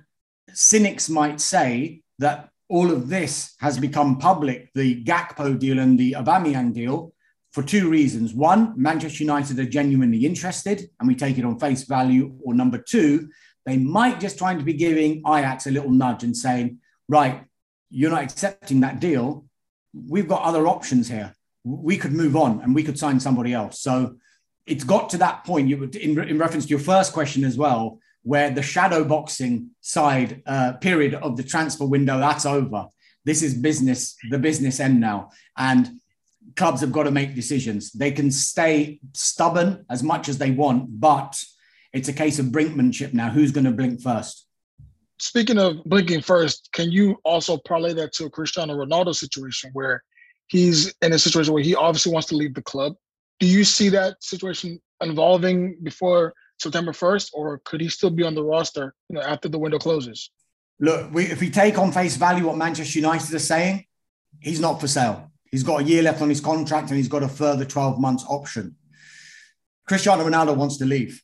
cynics 0.53 1.09
might 1.09 1.41
say 1.41 2.01
that 2.17 2.49
all 2.69 2.91
of 2.91 3.09
this 3.09 3.55
has 3.59 3.77
become 3.77 4.17
public, 4.19 4.69
the 4.73 5.03
Gakpo 5.03 5.57
deal 5.59 5.79
and 5.79 5.99
the 5.99 6.13
Aubameyang 6.13 6.73
deal, 6.73 7.13
for 7.51 7.63
two 7.63 7.89
reasons. 7.89 8.33
One, 8.33 8.73
Manchester 8.77 9.23
United 9.23 9.59
are 9.59 9.65
genuinely 9.65 10.25
interested 10.25 10.89
and 10.99 11.07
we 11.07 11.15
take 11.15 11.37
it 11.37 11.45
on 11.45 11.59
face 11.59 11.83
value. 11.83 12.37
Or 12.43 12.53
number 12.53 12.77
two, 12.77 13.29
they 13.65 13.77
might 13.77 14.19
just 14.19 14.37
trying 14.37 14.59
to 14.59 14.63
be 14.63 14.73
giving 14.73 15.23
Ajax 15.27 15.65
a 15.65 15.71
little 15.71 15.91
nudge 15.91 16.23
and 16.23 16.37
saying, 16.37 16.77
right, 17.07 17.43
you're 17.89 18.11
not 18.11 18.23
accepting 18.23 18.81
that 18.81 18.99
deal. 18.99 19.45
We've 19.93 20.27
got 20.27 20.43
other 20.43 20.67
options 20.67 21.07
here. 21.07 21.33
We 21.63 21.97
could 21.97 22.13
move 22.13 22.35
on 22.35 22.61
and 22.61 22.73
we 22.73 22.83
could 22.83 22.99
sign 22.99 23.19
somebody 23.19 23.53
else. 23.53 23.81
So 23.81 24.15
it's 24.65 24.83
got 24.83 25.09
to 25.11 25.17
that 25.17 25.43
point. 25.43 25.67
You 25.67 25.83
in, 25.83 26.19
in 26.19 26.37
reference 26.37 26.65
to 26.65 26.69
your 26.69 26.79
first 26.79 27.13
question 27.13 27.43
as 27.43 27.57
well, 27.57 27.99
where 28.23 28.51
the 28.51 28.61
shadow 28.61 29.03
boxing 29.03 29.71
side 29.81 30.43
uh, 30.45 30.73
period 30.73 31.15
of 31.15 31.37
the 31.37 31.43
transfer 31.43 31.85
window 31.85 32.19
that's 32.19 32.45
over. 32.45 32.87
This 33.25 33.41
is 33.41 33.53
business, 33.53 34.15
the 34.29 34.39
business 34.39 34.79
end 34.79 34.99
now, 34.99 35.31
and 35.57 35.99
clubs 36.55 36.81
have 36.81 36.91
got 36.91 37.03
to 37.03 37.11
make 37.11 37.35
decisions. 37.35 37.91
They 37.91 38.11
can 38.11 38.31
stay 38.31 38.99
stubborn 39.13 39.85
as 39.89 40.03
much 40.03 40.29
as 40.29 40.37
they 40.37 40.51
want, 40.51 40.99
but 40.99 41.41
it's 41.93 42.07
a 42.07 42.13
case 42.13 42.39
of 42.39 42.47
brinkmanship 42.47 43.13
now. 43.13 43.29
Who's 43.29 43.51
going 43.51 43.65
to 43.65 43.71
blink 43.71 44.01
first? 44.01 44.45
Speaking 45.19 45.57
of 45.57 45.83
blinking 45.83 46.21
first, 46.21 46.69
can 46.71 46.91
you 46.91 47.19
also 47.25 47.57
parlay 47.57 47.93
that 47.93 48.13
to 48.13 48.25
a 48.25 48.29
Cristiano 48.29 48.73
Ronaldo 48.75 49.13
situation 49.13 49.69
where 49.73 50.01
he's 50.47 50.93
in 51.01 51.13
a 51.13 51.19
situation 51.19 51.53
where 51.53 51.63
he 51.63 51.75
obviously 51.75 52.11
wants 52.11 52.29
to 52.29 52.35
leave 52.35 52.53
the 52.53 52.61
club? 52.61 52.93
Do 53.39 53.47
you 53.47 53.63
see 53.63 53.89
that 53.89 54.23
situation 54.23 54.81
evolving 55.01 55.77
before 55.83 56.33
September 56.59 56.91
1st, 56.91 57.31
or 57.33 57.61
could 57.65 57.81
he 57.81 57.89
still 57.89 58.09
be 58.09 58.23
on 58.23 58.35
the 58.35 58.43
roster 58.43 58.93
you 59.09 59.15
know, 59.15 59.21
after 59.21 59.47
the 59.47 59.59
window 59.59 59.77
closes? 59.77 60.29
Look, 60.79 61.11
we, 61.13 61.25
if 61.25 61.41
we 61.41 61.49
take 61.49 61.77
on 61.77 61.91
face 61.91 62.15
value 62.15 62.47
what 62.47 62.57
Manchester 62.57 62.99
United 62.99 63.33
are 63.33 63.39
saying, 63.39 63.85
he's 64.39 64.59
not 64.59 64.79
for 64.79 64.87
sale. 64.87 65.31
He's 65.51 65.63
got 65.63 65.81
a 65.81 65.83
year 65.83 66.03
left 66.03 66.21
on 66.21 66.29
his 66.29 66.41
contract 66.41 66.89
and 66.89 66.97
he's 66.97 67.07
got 67.07 67.23
a 67.23 67.27
further 67.27 67.65
12 67.65 67.99
months 67.99 68.23
option. 68.27 68.75
Cristiano 69.87 70.23
Ronaldo 70.23 70.55
wants 70.55 70.77
to 70.77 70.85
leave. 70.85 71.21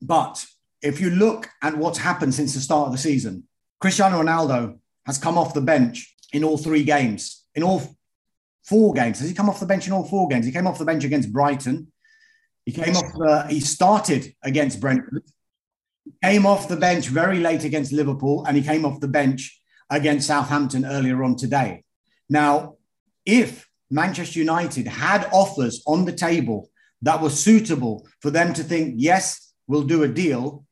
But 0.00 0.44
if 0.82 1.00
you 1.00 1.10
look 1.10 1.48
at 1.62 1.76
what's 1.76 1.98
happened 1.98 2.34
since 2.34 2.54
the 2.54 2.60
start 2.60 2.86
of 2.86 2.92
the 2.92 2.98
season, 2.98 3.44
Cristiano 3.80 4.22
Ronaldo 4.22 4.78
has 5.06 5.18
come 5.18 5.38
off 5.38 5.54
the 5.54 5.60
bench 5.60 6.14
in 6.32 6.44
all 6.44 6.58
three 6.58 6.84
games, 6.84 7.44
in 7.54 7.62
all 7.62 7.82
four 8.64 8.92
games. 8.92 9.20
Has 9.20 9.28
he 9.28 9.34
come 9.34 9.48
off 9.48 9.60
the 9.60 9.66
bench 9.66 9.86
in 9.86 9.92
all 9.92 10.04
four 10.04 10.28
games? 10.28 10.46
He 10.46 10.52
came 10.52 10.66
off 10.66 10.78
the 10.78 10.84
bench 10.84 11.04
against 11.04 11.32
Brighton. 11.32 11.92
He 12.64 12.72
came 12.72 12.96
off. 12.96 13.12
The, 13.14 13.46
he 13.48 13.60
started 13.60 14.34
against 14.42 14.80
Brentford. 14.80 15.22
Came 16.22 16.46
off 16.46 16.68
the 16.68 16.76
bench 16.76 17.08
very 17.08 17.38
late 17.38 17.64
against 17.64 17.92
Liverpool, 17.92 18.44
and 18.46 18.56
he 18.56 18.62
came 18.62 18.84
off 18.84 19.00
the 19.00 19.08
bench 19.08 19.60
against 19.90 20.26
Southampton 20.26 20.84
earlier 20.84 21.22
on 21.22 21.36
today. 21.36 21.84
Now, 22.28 22.76
if 23.24 23.68
Manchester 23.90 24.40
United 24.40 24.86
had 24.86 25.28
offers 25.32 25.82
on 25.86 26.04
the 26.04 26.12
table 26.12 26.70
that 27.02 27.22
were 27.22 27.30
suitable 27.30 28.06
for 28.20 28.30
them 28.30 28.52
to 28.54 28.64
think, 28.64 28.94
yes, 28.96 29.45
we'll 29.66 29.82
do 29.82 30.02
a 30.02 30.08
deal, 30.08 30.64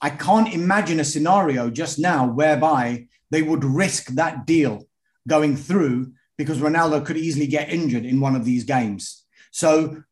I 0.00 0.10
can't 0.10 0.52
imagine 0.52 1.00
a 1.00 1.04
scenario 1.04 1.70
just 1.70 1.98
now 1.98 2.26
whereby 2.26 3.06
they 3.30 3.42
would 3.42 3.64
risk 3.64 4.08
that 4.08 4.46
deal 4.46 4.86
going 5.26 5.56
through 5.56 6.12
because 6.36 6.58
Ronaldo 6.58 7.04
could 7.04 7.16
easily 7.16 7.46
get 7.46 7.72
injured 7.72 8.04
in 8.04 8.20
one 8.20 8.36
of 8.36 8.44
these 8.44 8.64
games. 8.64 9.24
So 9.50 10.02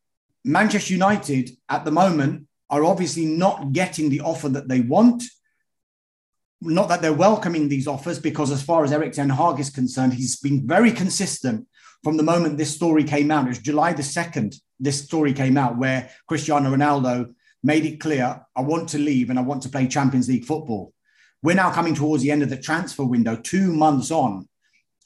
Manchester 0.43 0.93
United 0.93 1.51
at 1.69 1.85
the 1.85 1.91
moment 1.91 2.47
are 2.69 2.83
obviously 2.83 3.25
not 3.25 3.71
getting 3.71 4.09
the 4.09 4.21
offer 4.21 4.49
that 4.49 4.67
they 4.67 4.81
want. 4.81 5.23
Not 6.61 6.87
that 6.89 7.01
they're 7.01 7.13
welcoming 7.13 7.67
these 7.67 7.87
offers, 7.87 8.19
because 8.19 8.49
as 8.49 8.63
far 8.63 8.83
as 8.83 8.91
Erik 8.91 9.11
Ten 9.11 9.29
Hag 9.29 9.59
is 9.59 9.69
concerned, 9.69 10.13
he's 10.13 10.39
been 10.39 10.65
very 10.65 10.91
consistent 10.91 11.67
from 12.03 12.17
the 12.17 12.23
moment 12.23 12.57
this 12.57 12.73
story 12.73 13.03
came 13.03 13.31
out. 13.31 13.45
It 13.45 13.49
was 13.49 13.59
July 13.59 13.93
the 13.93 14.01
2nd, 14.01 14.55
this 14.79 15.03
story 15.03 15.33
came 15.33 15.57
out 15.57 15.77
where 15.77 16.09
Cristiano 16.27 16.75
Ronaldo 16.75 17.33
made 17.63 17.85
it 17.85 17.99
clear 17.99 18.45
I 18.55 18.61
want 18.61 18.89
to 18.89 18.97
leave 18.97 19.29
and 19.29 19.39
I 19.39 19.41
want 19.41 19.63
to 19.63 19.69
play 19.69 19.87
Champions 19.87 20.27
League 20.27 20.45
football. 20.45 20.93
We're 21.41 21.55
now 21.55 21.71
coming 21.71 21.95
towards 21.95 22.23
the 22.23 22.31
end 22.31 22.43
of 22.43 22.49
the 22.49 22.57
transfer 22.57 23.03
window, 23.03 23.35
two 23.35 23.73
months 23.73 24.11
on, 24.11 24.47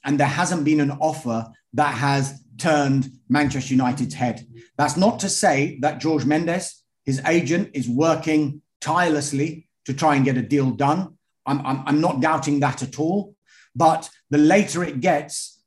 and 0.04 0.18
there 0.18 0.26
hasn't 0.26 0.64
been 0.64 0.80
an 0.80 0.92
offer 0.92 1.46
that 1.74 1.94
has 1.94 2.40
turned 2.58 3.10
Manchester 3.28 3.74
United's 3.74 4.14
head. 4.14 4.46
That's 4.76 4.96
not 4.96 5.20
to 5.20 5.28
say 5.28 5.78
that 5.80 6.00
George 6.00 6.24
Mendes, 6.24 6.82
his 7.04 7.20
agent, 7.26 7.70
is 7.74 7.88
working 7.88 8.62
tirelessly 8.80 9.68
to 9.86 9.94
try 9.94 10.16
and 10.16 10.24
get 10.24 10.36
a 10.36 10.42
deal 10.42 10.70
done. 10.70 11.16
I'm, 11.46 11.64
I'm, 11.66 11.82
I'm 11.86 12.00
not 12.00 12.20
doubting 12.20 12.60
that 12.60 12.82
at 12.82 12.98
all. 12.98 13.34
But 13.74 14.10
the 14.30 14.38
later 14.38 14.84
it 14.84 15.00
gets, 15.00 15.62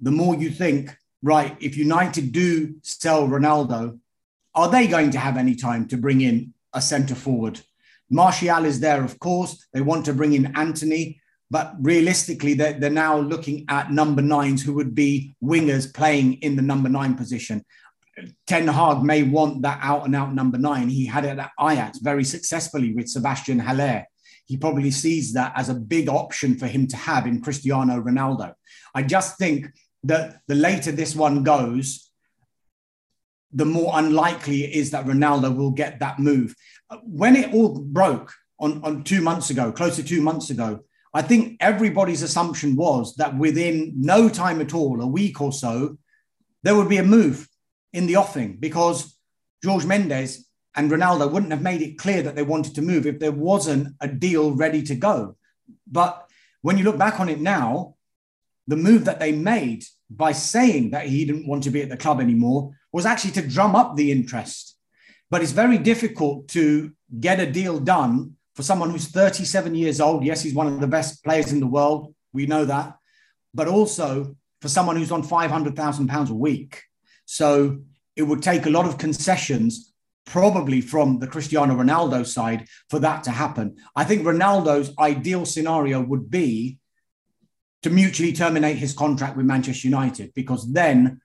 the 0.00 0.10
more 0.10 0.34
you 0.34 0.50
think, 0.50 0.96
right, 1.22 1.56
if 1.60 1.76
United 1.76 2.32
do 2.32 2.76
sell 2.82 3.28
Ronaldo, 3.28 3.98
are 4.54 4.70
they 4.70 4.86
going 4.86 5.10
to 5.10 5.18
have 5.18 5.36
any 5.36 5.54
time 5.54 5.86
to 5.88 5.96
bring 5.96 6.20
in 6.20 6.54
a 6.72 6.80
centre 6.80 7.14
forward? 7.14 7.60
Martial 8.10 8.64
is 8.64 8.80
there, 8.80 9.02
of 9.02 9.18
course. 9.18 9.66
They 9.72 9.80
want 9.80 10.04
to 10.04 10.12
bring 10.12 10.34
in 10.34 10.54
Antony. 10.56 11.20
But 11.50 11.74
realistically, 11.80 12.54
they're, 12.54 12.72
they're 12.72 12.90
now 12.90 13.18
looking 13.18 13.66
at 13.68 13.92
number 13.92 14.22
nines 14.22 14.62
who 14.62 14.72
would 14.74 14.94
be 14.94 15.36
wingers 15.42 15.92
playing 15.92 16.34
in 16.34 16.56
the 16.56 16.62
number 16.62 16.88
nine 16.88 17.14
position. 17.14 17.64
Ten 18.46 18.68
Hag 18.68 19.02
may 19.02 19.22
want 19.22 19.62
that 19.62 19.78
out 19.82 20.06
and 20.06 20.16
out 20.16 20.34
number 20.34 20.58
nine. 20.58 20.88
He 20.88 21.04
had 21.06 21.24
it 21.24 21.38
at 21.38 21.50
Ajax 21.60 21.98
very 21.98 22.24
successfully 22.24 22.94
with 22.94 23.08
Sebastian 23.08 23.58
Haller. 23.58 24.06
He 24.46 24.56
probably 24.56 24.90
sees 24.90 25.32
that 25.34 25.52
as 25.56 25.68
a 25.68 25.74
big 25.74 26.08
option 26.08 26.58
for 26.58 26.66
him 26.66 26.86
to 26.88 26.96
have 26.96 27.26
in 27.26 27.40
Cristiano 27.40 28.00
Ronaldo. 28.00 28.54
I 28.94 29.02
just 29.02 29.38
think 29.38 29.66
that 30.04 30.40
the 30.48 30.54
later 30.54 30.92
this 30.92 31.14
one 31.14 31.42
goes, 31.42 32.10
the 33.52 33.64
more 33.64 33.92
unlikely 33.94 34.64
it 34.64 34.72
is 34.72 34.90
that 34.90 35.06
Ronaldo 35.06 35.54
will 35.54 35.70
get 35.70 36.00
that 36.00 36.18
move. 36.18 36.54
Uh, 36.90 36.98
when 37.04 37.36
it 37.36 37.52
all 37.52 37.80
broke 37.80 38.32
on, 38.58 38.82
on 38.82 39.04
two 39.04 39.20
months 39.20 39.50
ago, 39.50 39.72
close 39.72 39.96
to 39.96 40.02
two 40.02 40.22
months 40.22 40.50
ago, 40.50 40.80
I 41.14 41.22
think 41.22 41.58
everybody's 41.60 42.22
assumption 42.22 42.74
was 42.74 43.14
that 43.16 43.36
within 43.36 43.92
no 43.96 44.28
time 44.28 44.60
at 44.60 44.72
all, 44.72 45.02
a 45.02 45.06
week 45.06 45.40
or 45.40 45.52
so, 45.52 45.98
there 46.62 46.74
would 46.74 46.88
be 46.88 46.96
a 46.96 47.04
move 47.04 47.48
in 47.92 48.06
the 48.06 48.16
offing 48.16 48.56
because 48.58 49.18
George 49.62 49.84
Mendes 49.84 50.48
and 50.74 50.90
Ronaldo 50.90 51.30
wouldn't 51.30 51.52
have 51.52 51.60
made 51.60 51.82
it 51.82 51.98
clear 51.98 52.22
that 52.22 52.34
they 52.34 52.42
wanted 52.42 52.74
to 52.76 52.82
move 52.82 53.06
if 53.06 53.18
there 53.18 53.32
wasn't 53.32 53.94
a 54.00 54.08
deal 54.08 54.52
ready 54.52 54.82
to 54.84 54.94
go. 54.94 55.36
But 55.86 56.26
when 56.62 56.78
you 56.78 56.84
look 56.84 56.96
back 56.96 57.20
on 57.20 57.28
it 57.28 57.40
now, 57.40 57.96
the 58.66 58.76
move 58.76 59.04
that 59.04 59.20
they 59.20 59.32
made 59.32 59.84
by 60.08 60.32
saying 60.32 60.90
that 60.90 61.06
he 61.06 61.24
didn't 61.26 61.46
want 61.46 61.64
to 61.64 61.70
be 61.70 61.82
at 61.82 61.90
the 61.90 61.96
club 61.96 62.20
anymore 62.20 62.70
was 62.92 63.06
actually 63.06 63.32
to 63.32 63.48
drum 63.48 63.74
up 63.74 63.96
the 63.96 64.12
interest. 64.12 64.76
But 65.30 65.42
it's 65.42 65.52
very 65.52 65.78
difficult 65.78 66.48
to 66.48 66.92
get 67.18 67.40
a 67.40 67.50
deal 67.50 67.80
done 67.80 68.36
for 68.54 68.62
someone 68.62 68.90
who's 68.90 69.08
37 69.08 69.74
years 69.74 70.00
old. 70.00 70.24
Yes, 70.24 70.42
he's 70.42 70.54
one 70.54 70.66
of 70.66 70.80
the 70.80 70.86
best 70.86 71.24
players 71.24 71.52
in 71.52 71.60
the 71.60 71.66
world. 71.66 72.14
We 72.32 72.46
know 72.46 72.66
that. 72.66 72.96
But 73.54 73.68
also 73.68 74.36
for 74.60 74.68
someone 74.68 74.96
who's 74.96 75.10
on 75.10 75.22
£500,000 75.22 76.30
a 76.30 76.34
week. 76.34 76.82
So 77.24 77.80
it 78.14 78.22
would 78.22 78.42
take 78.42 78.66
a 78.66 78.70
lot 78.70 78.86
of 78.86 78.98
concessions, 78.98 79.92
probably 80.26 80.82
from 80.82 81.18
the 81.18 81.26
Cristiano 81.26 81.74
Ronaldo 81.74 82.26
side, 82.26 82.66
for 82.90 82.98
that 82.98 83.24
to 83.24 83.30
happen. 83.30 83.76
I 83.96 84.04
think 84.04 84.22
Ronaldo's 84.22 84.94
ideal 84.98 85.46
scenario 85.46 86.00
would 86.00 86.30
be 86.30 86.78
to 87.82 87.90
mutually 87.90 88.32
terminate 88.32 88.76
his 88.76 88.92
contract 88.92 89.36
with 89.36 89.46
Manchester 89.46 89.88
United, 89.88 90.32
because 90.34 90.70
then 90.72 91.20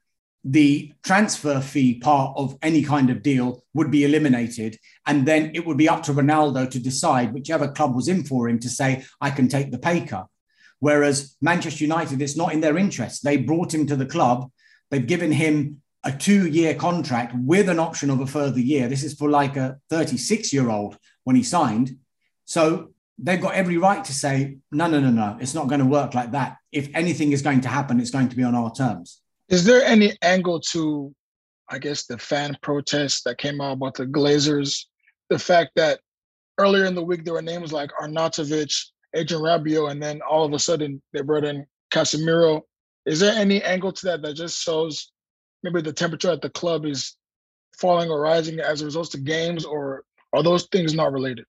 the 0.50 0.94
transfer 1.04 1.60
fee 1.60 2.00
part 2.00 2.34
of 2.38 2.58
any 2.62 2.82
kind 2.82 3.10
of 3.10 3.22
deal 3.22 3.62
would 3.74 3.92
be 3.92 4.06
eliminated. 4.06 4.80
And 5.06 5.25
then 5.25 5.51
it 5.54 5.66
would 5.66 5.77
be 5.77 5.89
up 5.89 6.04
to 6.04 6.13
Ronaldo 6.13 6.72
to 6.72 6.80
decide, 6.80 7.34
whichever 7.34 7.68
club 7.68 7.94
was 7.94 8.08
in 8.08 8.24
for 8.24 8.48
him, 8.48 8.58
to 8.60 8.70
say, 8.70 9.06
I 9.20 9.30
can 9.30 9.50
take 9.50 9.72
the 9.72 9.77
pay 9.77 10.01
cut. 10.06 10.27
Whereas 10.80 11.36
Manchester 11.42 11.84
United, 11.84 12.22
it's 12.22 12.38
not 12.38 12.54
in 12.54 12.62
their 12.62 12.77
interest. 12.77 13.25
They 13.25 13.36
brought 13.36 13.74
him 13.74 13.88
to 13.88 13.98
the 13.98 14.06
club, 14.06 14.50
they've 14.89 15.06
given 15.06 15.34
him 15.34 15.82
a 16.06 16.12
two 16.13 16.48
year 16.48 16.75
contract 16.75 17.36
with 17.36 17.68
an 17.68 17.80
option 17.80 18.10
of 18.10 18.22
a 18.22 18.27
further 18.27 18.62
year. 18.62 18.88
This 18.88 19.04
is 19.04 19.16
for 19.16 19.30
like 19.30 19.58
a 19.58 19.77
36 19.89 20.54
year 20.54 20.70
old 20.70 20.98
when 21.25 21.36
he 21.36 21.44
signed. 21.44 21.98
So 22.46 22.94
they've 23.18 23.42
got 23.42 23.56
every 23.56 23.77
right 23.77 24.06
to 24.06 24.13
say, 24.13 24.60
no, 24.72 24.88
no, 24.88 25.01
no, 25.01 25.10
no, 25.10 25.38
it's 25.42 25.54
not 25.54 25.68
going 25.68 25.82
to 25.82 25.86
work 25.86 26.13
like 26.13 26.32
that. 26.32 26.58
If 26.72 26.89
anything 26.94 27.34
is 27.34 27.42
going 27.42 27.62
to 27.62 27.68
happen, 27.68 28.00
it's 28.00 28.12
going 28.12 28.30
to 28.30 28.38
be 28.38 28.44
on 28.44 28.56
our 28.56 28.72
terms. 28.74 29.22
Is 29.50 29.63
there 29.63 29.84
any 29.84 30.18
angle 30.22 30.60
to, 30.72 31.13
I 31.70 31.80
guess, 31.80 32.06
the 32.06 32.18
fan 32.18 32.58
protests 32.62 33.24
that 33.24 33.38
came 33.38 33.62
out 33.62 33.74
about 33.74 33.96
the 33.96 34.06
Glazers? 34.06 34.86
The 35.30 35.39
fact 35.39 35.72
that 35.75 36.00
earlier 36.58 36.86
in 36.86 36.96
the 36.96 37.04
week 37.04 37.24
there 37.24 37.34
were 37.34 37.42
names 37.42 37.72
like 37.72 37.92
Arnautovic, 38.01 38.74
Adrien 39.16 39.44
Rabiot, 39.44 39.92
and 39.92 40.01
then 40.01 40.22
all 40.22 40.46
of 40.46 40.54
a 40.54 40.60
sudden 40.60 41.01
they 41.13 41.22
brought 41.22 41.46
in 41.46 41.66
Casemiro. 41.92 42.62
Is 43.06 43.20
there 43.20 43.34
any 43.34 43.63
angle 43.63 43.94
to 43.94 44.06
that 44.08 44.22
that 44.22 44.34
just 44.34 44.62
shows 44.62 45.12
maybe 45.63 45.82
the 45.82 45.94
temperature 45.94 46.32
at 46.32 46.42
the 46.42 46.50
club 46.50 46.86
is 46.86 47.16
falling 47.77 48.10
or 48.10 48.22
rising 48.22 48.60
as 48.60 48.82
a 48.82 48.86
result 48.86 49.13
of 49.13 49.24
games, 49.24 49.63
or 49.63 50.04
are 50.34 50.44
those 50.44 50.68
things 50.68 50.94
not 50.94 51.13
related? 51.13 51.46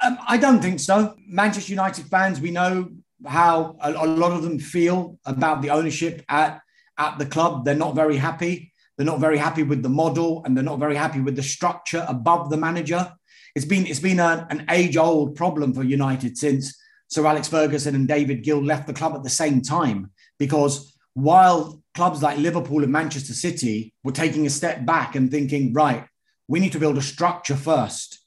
Um, 0.00 0.18
I 0.26 0.36
don't 0.38 0.60
think 0.60 0.80
so. 0.80 1.14
Manchester 1.26 1.70
United 1.70 2.06
fans, 2.06 2.40
we 2.40 2.50
know 2.50 2.90
how 3.26 3.76
a, 3.80 3.92
a, 3.92 4.06
lot 4.06 4.32
of 4.32 4.42
them 4.42 4.58
feel 4.58 5.18
about 5.24 5.62
the 5.62 5.70
ownership 5.70 6.24
at, 6.28 6.60
at 7.02 7.18
the 7.18 7.26
club. 7.26 7.64
They're 7.64 7.74
not 7.74 7.94
very 7.94 8.16
happy. 8.16 8.72
They're 8.96 9.06
not 9.06 9.20
very 9.20 9.38
happy 9.38 9.62
with 9.62 9.82
the 9.82 9.88
model 9.88 10.42
and 10.44 10.56
they're 10.56 10.64
not 10.64 10.78
very 10.78 10.96
happy 10.96 11.20
with 11.20 11.36
the 11.36 11.42
structure 11.42 12.04
above 12.08 12.50
the 12.50 12.56
manager. 12.56 13.12
It's 13.54 13.64
been, 13.64 13.86
it's 13.86 14.00
been 14.00 14.20
a, 14.20 14.46
an 14.50 14.66
age 14.70 14.96
old 14.96 15.34
problem 15.34 15.74
for 15.74 15.82
United 15.82 16.38
since 16.38 16.78
Sir 17.08 17.26
Alex 17.26 17.48
Ferguson 17.48 17.94
and 17.94 18.08
David 18.08 18.42
Gill 18.42 18.62
left 18.62 18.86
the 18.86 18.94
club 18.94 19.14
at 19.14 19.22
the 19.22 19.30
same 19.30 19.60
time 19.60 20.10
because 20.38 20.96
while 21.14 21.82
clubs 21.94 22.22
like 22.22 22.38
Liverpool 22.38 22.82
and 22.82 22.92
Manchester 22.92 23.34
City 23.34 23.92
were 24.02 24.12
taking 24.12 24.46
a 24.46 24.50
step 24.50 24.86
back 24.86 25.14
and 25.14 25.30
thinking, 25.30 25.72
right, 25.72 26.06
we 26.48 26.60
need 26.60 26.72
to 26.72 26.78
build 26.78 26.98
a 26.98 27.02
structure 27.02 27.56
first 27.56 28.20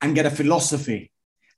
and 0.00 0.14
get 0.14 0.26
a 0.26 0.30
philosophy. 0.30 1.10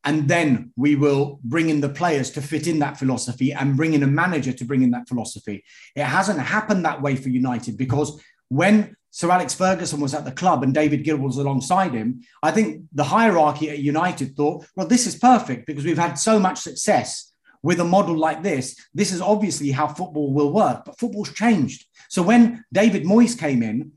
And 0.04 0.28
then 0.28 0.72
we 0.76 0.94
will 0.94 1.40
bring 1.42 1.68
in 1.70 1.80
the 1.80 1.88
players 1.88 2.30
to 2.32 2.42
fit 2.42 2.66
in 2.66 2.78
that 2.78 2.98
philosophy 2.98 3.52
and 3.52 3.76
bring 3.76 3.94
in 3.94 4.02
a 4.02 4.06
manager 4.06 4.52
to 4.52 4.64
bring 4.64 4.82
in 4.82 4.92
that 4.92 5.08
philosophy. 5.08 5.64
It 5.94 6.04
hasn't 6.04 6.38
happened 6.38 6.84
that 6.84 7.02
way 7.02 7.16
for 7.16 7.28
United 7.28 7.76
because 7.76 8.22
when 8.48 8.96
Sir 9.10 9.30
Alex 9.30 9.54
Ferguson 9.54 10.00
was 10.00 10.14
at 10.14 10.24
the 10.24 10.32
club 10.32 10.62
and 10.62 10.72
David 10.72 11.02
Gill 11.02 11.16
was 11.16 11.36
alongside 11.36 11.92
him, 11.92 12.22
I 12.42 12.50
think 12.50 12.84
the 12.92 13.04
hierarchy 13.04 13.70
at 13.70 13.78
United 13.78 14.36
thought, 14.36 14.66
well, 14.76 14.86
this 14.86 15.06
is 15.06 15.16
perfect 15.16 15.66
because 15.66 15.84
we've 15.84 15.98
had 15.98 16.14
so 16.14 16.38
much 16.38 16.58
success 16.58 17.32
with 17.62 17.80
a 17.80 17.84
model 17.84 18.16
like 18.16 18.42
this. 18.42 18.76
This 18.94 19.12
is 19.12 19.20
obviously 19.20 19.70
how 19.70 19.88
football 19.88 20.32
will 20.32 20.52
work, 20.52 20.84
but 20.84 20.98
football's 20.98 21.32
changed. 21.32 21.86
So 22.08 22.22
when 22.22 22.64
David 22.72 23.04
Moyes 23.04 23.38
came 23.38 23.62
in, 23.62 23.92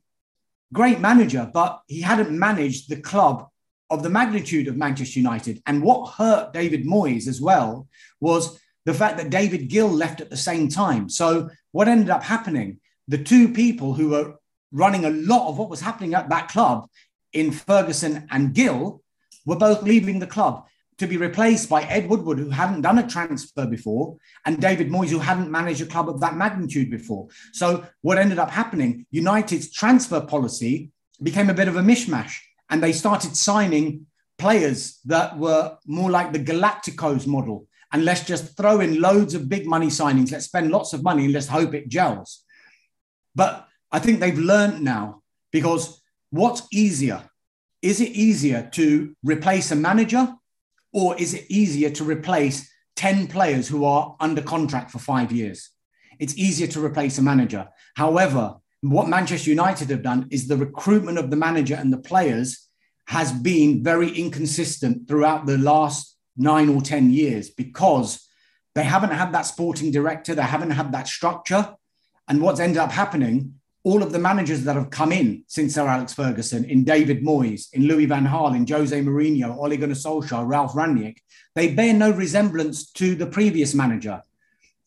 great 0.74 1.00
manager, 1.00 1.50
but 1.54 1.82
he 1.88 2.02
hadn't 2.02 2.38
managed 2.38 2.90
the 2.90 3.00
club 3.00 3.48
of 3.92 4.02
the 4.02 4.10
magnitude 4.10 4.68
of 4.68 4.78
Manchester 4.78 5.20
United. 5.20 5.62
And 5.68 5.84
what 5.84 6.14
hurt 6.14 6.54
David 6.54 6.86
Moyes 6.86 7.28
as 7.28 7.42
well 7.42 7.88
was 8.22 8.60
the 8.86 8.94
fact 8.94 9.18
that 9.18 9.30
David 9.30 9.68
Gill 9.68 9.90
left 9.90 10.22
at 10.22 10.30
the 10.30 10.38
same 10.38 10.70
time. 10.70 11.10
So 11.10 11.50
what 11.74 11.90
ended 11.90 12.10
up 12.10 12.24
happening, 12.24 12.80
the 13.08 13.18
two 13.18 13.50
people 13.50 13.94
who 13.94 14.10
were 14.10 14.36
running 14.72 15.04
a 15.06 15.10
lot 15.10 15.50
of 15.50 15.60
what 15.60 15.70
was 15.70 15.82
happening 15.82 16.14
at 16.14 16.30
that 16.30 16.48
club 16.48 16.88
in 17.34 17.52
Ferguson 17.52 18.28
and 18.32 18.54
Gill 18.54 19.04
were 19.46 19.58
both 19.58 19.84
leaving 19.84 20.20
the 20.20 20.28
club 20.28 20.66
to 20.98 21.08
be 21.08 21.18
replaced 21.18 21.68
by 21.68 21.84
Ed 21.84 22.08
Woodward, 22.10 22.40
who 22.40 22.50
hadn't 22.50 22.82
done 22.82 23.00
a 23.00 23.08
transfer 23.08 23.66
before, 23.66 24.18
and 24.46 24.62
David 24.62 24.90
Moyes, 24.90 25.10
who 25.10 25.20
hadn't 25.20 25.52
managed 25.52 25.82
a 25.82 25.86
club 25.86 26.08
of 26.08 26.22
that 26.22 26.36
magnitude 26.36 26.90
before. 26.90 27.28
So 27.52 27.86
what 28.02 28.18
ended 28.18 28.40
up 28.40 28.52
happening, 28.52 29.06
United's 29.12 29.72
transfer 29.72 30.22
policy 30.22 30.92
became 31.22 31.50
a 31.50 31.56
bit 31.56 31.68
of 31.68 31.76
a 31.76 31.82
mishmash 31.82 32.38
and 32.72 32.82
they 32.82 32.94
started 32.94 33.36
signing 33.36 34.08
players 34.40 35.00
that 35.06 35.38
were 35.38 35.78
more 35.86 36.10
like 36.10 36.32
the 36.32 36.40
Galacticos 36.40 37.28
model. 37.28 37.68
And 37.92 38.06
let's 38.06 38.26
just 38.26 38.56
throw 38.56 38.80
in 38.80 39.02
loads 39.02 39.36
of 39.36 39.50
big 39.50 39.68
money 39.68 39.88
signings. 39.88 40.32
Let's 40.32 40.46
spend 40.46 40.72
lots 40.72 40.94
of 40.94 41.04
money 41.04 41.26
and 41.26 41.34
let's 41.34 41.50
hope 41.50 41.74
it 41.74 41.90
gels. 41.90 42.44
But 43.36 43.68
I 43.92 44.00
think 44.00 44.20
they've 44.20 44.38
learned 44.38 44.82
now 44.82 45.22
because 45.52 46.02
what's 46.30 46.66
easier? 46.72 47.30
Is 47.82 48.00
it 48.00 48.12
easier 48.12 48.70
to 48.74 49.16
replace 49.22 49.72
a 49.72 49.76
manager 49.76 50.34
or 50.94 51.18
is 51.18 51.34
it 51.34 51.46
easier 51.50 51.90
to 51.90 52.04
replace 52.06 52.72
10 52.96 53.28
players 53.28 53.68
who 53.68 53.84
are 53.84 54.16
under 54.20 54.42
contract 54.42 54.92
for 54.92 55.00
five 55.00 55.32
years? 55.32 55.72
It's 56.20 56.38
easier 56.38 56.68
to 56.68 56.86
replace 56.86 57.18
a 57.18 57.22
manager. 57.22 57.68
However, 57.96 58.56
what 58.82 59.08
Manchester 59.08 59.50
United 59.50 59.89
have 59.91 60.02
done 60.02 60.28
is 60.32 60.48
the 60.48 60.58
recruitment 60.58 61.17
of 61.17 61.30
the 61.30 61.36
manager 61.36 61.76
and 61.76 61.94
the 61.94 61.98
players 61.98 62.67
has 63.08 63.32
been 63.32 63.84
very 63.84 64.10
inconsistent 64.10 65.08
throughout 65.08 65.46
the 65.46 65.58
last 65.58 66.17
nine 66.36 66.70
or 66.70 66.82
10 66.82 67.12
years 67.12 67.50
because 67.50 68.28
they 68.74 68.84
haven't 68.84 69.12
had 69.12 69.34
that 69.34 69.46
sporting 69.46 69.91
director, 69.91 70.34
they 70.34 70.41
haven't 70.41 70.72
had 70.72 70.91
that 70.94 71.08
structure. 71.08 71.76
And 72.28 72.41
what's 72.41 72.60
ended 72.60 72.78
up 72.78 72.91
happening, 72.91 73.56
all 73.84 74.02
of 74.02 74.12
the 74.12 74.20
managers 74.20 74.63
that 74.63 74.76
have 74.76 74.89
come 74.89 75.12
in 75.12 75.44
since 75.48 75.76
Sir 75.76 75.88
Alex 75.88 76.13
Ferguson, 76.13 76.63
in 76.65 76.84
David 76.84 77.24
Moyes, 77.24 77.67
in 77.74 77.88
Louis 77.88 78.06
Van 78.06 78.26
Gaal, 78.26 78.56
in 78.56 78.65
Jose 78.65 79.00
Mourinho, 79.00 79.58
Ole 79.58 79.78
Gunnar 79.78 79.96
Solskjaer, 79.96 80.48
Ralf 80.48 80.74
Rangnick, 80.74 81.17
they 81.54 81.74
bear 81.74 81.94
no 81.94 82.12
resemblance 82.12 82.89
to 82.94 83.13
the 83.15 83.28
previous 83.28 83.74
manager. 83.74 84.22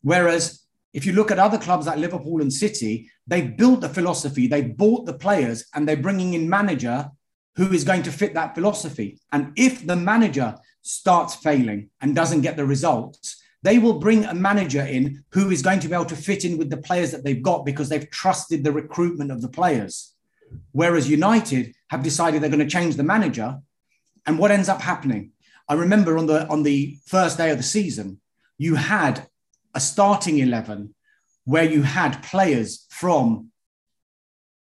Whereas 0.03 0.64
if 0.95 1.05
you 1.05 1.13
look 1.13 1.33
at 1.33 1.41
other 1.41 1.59
clubs 1.59 1.87
like 1.87 1.99
Liverpool 1.99 2.41
and 2.41 2.53
City, 2.53 3.11
they've 3.27 3.57
built 3.57 3.81
the 3.81 3.89
philosophy, 3.89 4.47
they've 4.47 4.77
bought 4.77 5.05
the 5.05 5.13
players, 5.13 5.67
and 5.75 5.87
they're 5.87 5.97
bringing 5.97 6.35
in 6.35 6.49
manager 6.49 7.11
who 7.57 7.73
is 7.73 7.85
going 7.85 8.05
to 8.05 8.13
fit 8.13 8.35
that 8.35 8.55
philosophy. 8.55 9.19
And 9.33 9.53
if 9.57 9.85
the 9.85 9.97
manager 9.97 10.57
starts 10.83 11.35
failing 11.35 11.91
and 12.01 12.15
doesn't 12.15 12.43
get 12.43 12.57
the 12.57 12.65
results, 12.65 13.43
they 13.63 13.79
will 13.79 13.99
bring 13.99 14.25
a 14.25 14.35
manager 14.35 14.83
in 14.83 15.25
who 15.31 15.51
is 15.51 15.63
going 15.63 15.81
to 15.81 15.89
be 15.89 15.95
able 15.95 16.05
to 16.07 16.17
fit 16.17 16.45
in 16.45 16.59
with 16.59 16.71
the 16.71 16.77
players 16.77 17.11
that 17.11 17.25
they've 17.25 17.43
got 17.43 17.65
because 17.65 17.89
they've 17.89 18.11
trusted 18.11 18.63
the 18.63 18.73
recruitment 18.73 19.33
of 19.33 19.43
the 19.43 19.49
players. 19.49 20.15
Whereas 20.73 21.11
United 21.11 21.75
have 21.89 22.03
decided 22.05 22.41
they're 22.41 22.51
going 22.51 22.61
to 22.61 22.67
change 22.67 22.97
the 22.97 23.03
manager. 23.03 23.59
And 24.27 24.39
what 24.39 24.53
ends 24.53 24.69
up 24.69 24.81
happening? 24.81 25.33
I 25.69 25.75
remember 25.75 26.19
on 26.19 26.27
the 26.27 26.47
on 26.49 26.63
the 26.63 26.99
first 27.07 27.39
day 27.39 27.51
of 27.51 27.57
the 27.57 27.63
season, 27.63 28.21
you 28.59 28.75
had 28.75 29.27
a 29.75 29.81
starting 29.81 30.39
11 30.39 30.95
where 31.45 31.65
you 31.65 31.83
had 31.83 32.23
players 32.23 32.87
from 32.91 33.51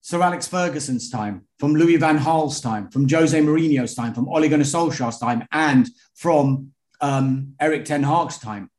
Sir 0.00 0.22
Alex 0.22 0.46
Ferguson's 0.46 1.10
time, 1.10 1.46
from 1.58 1.74
Louis 1.74 1.96
Van 1.96 2.22
Gaal's 2.22 2.60
time, 2.60 2.88
from 2.88 3.08
Jose 3.08 3.38
Mourinho's 3.38 3.94
time, 3.94 4.14
from 4.14 4.28
Ole 4.28 4.48
Gunnar 4.48 4.64
Solskjaer's 4.64 5.18
time, 5.18 5.46
and 5.52 5.88
from 6.14 6.72
um, 7.00 7.54
Erik 7.60 7.84
Ten 7.84 8.04
Hag's 8.04 8.38
time. 8.38 8.70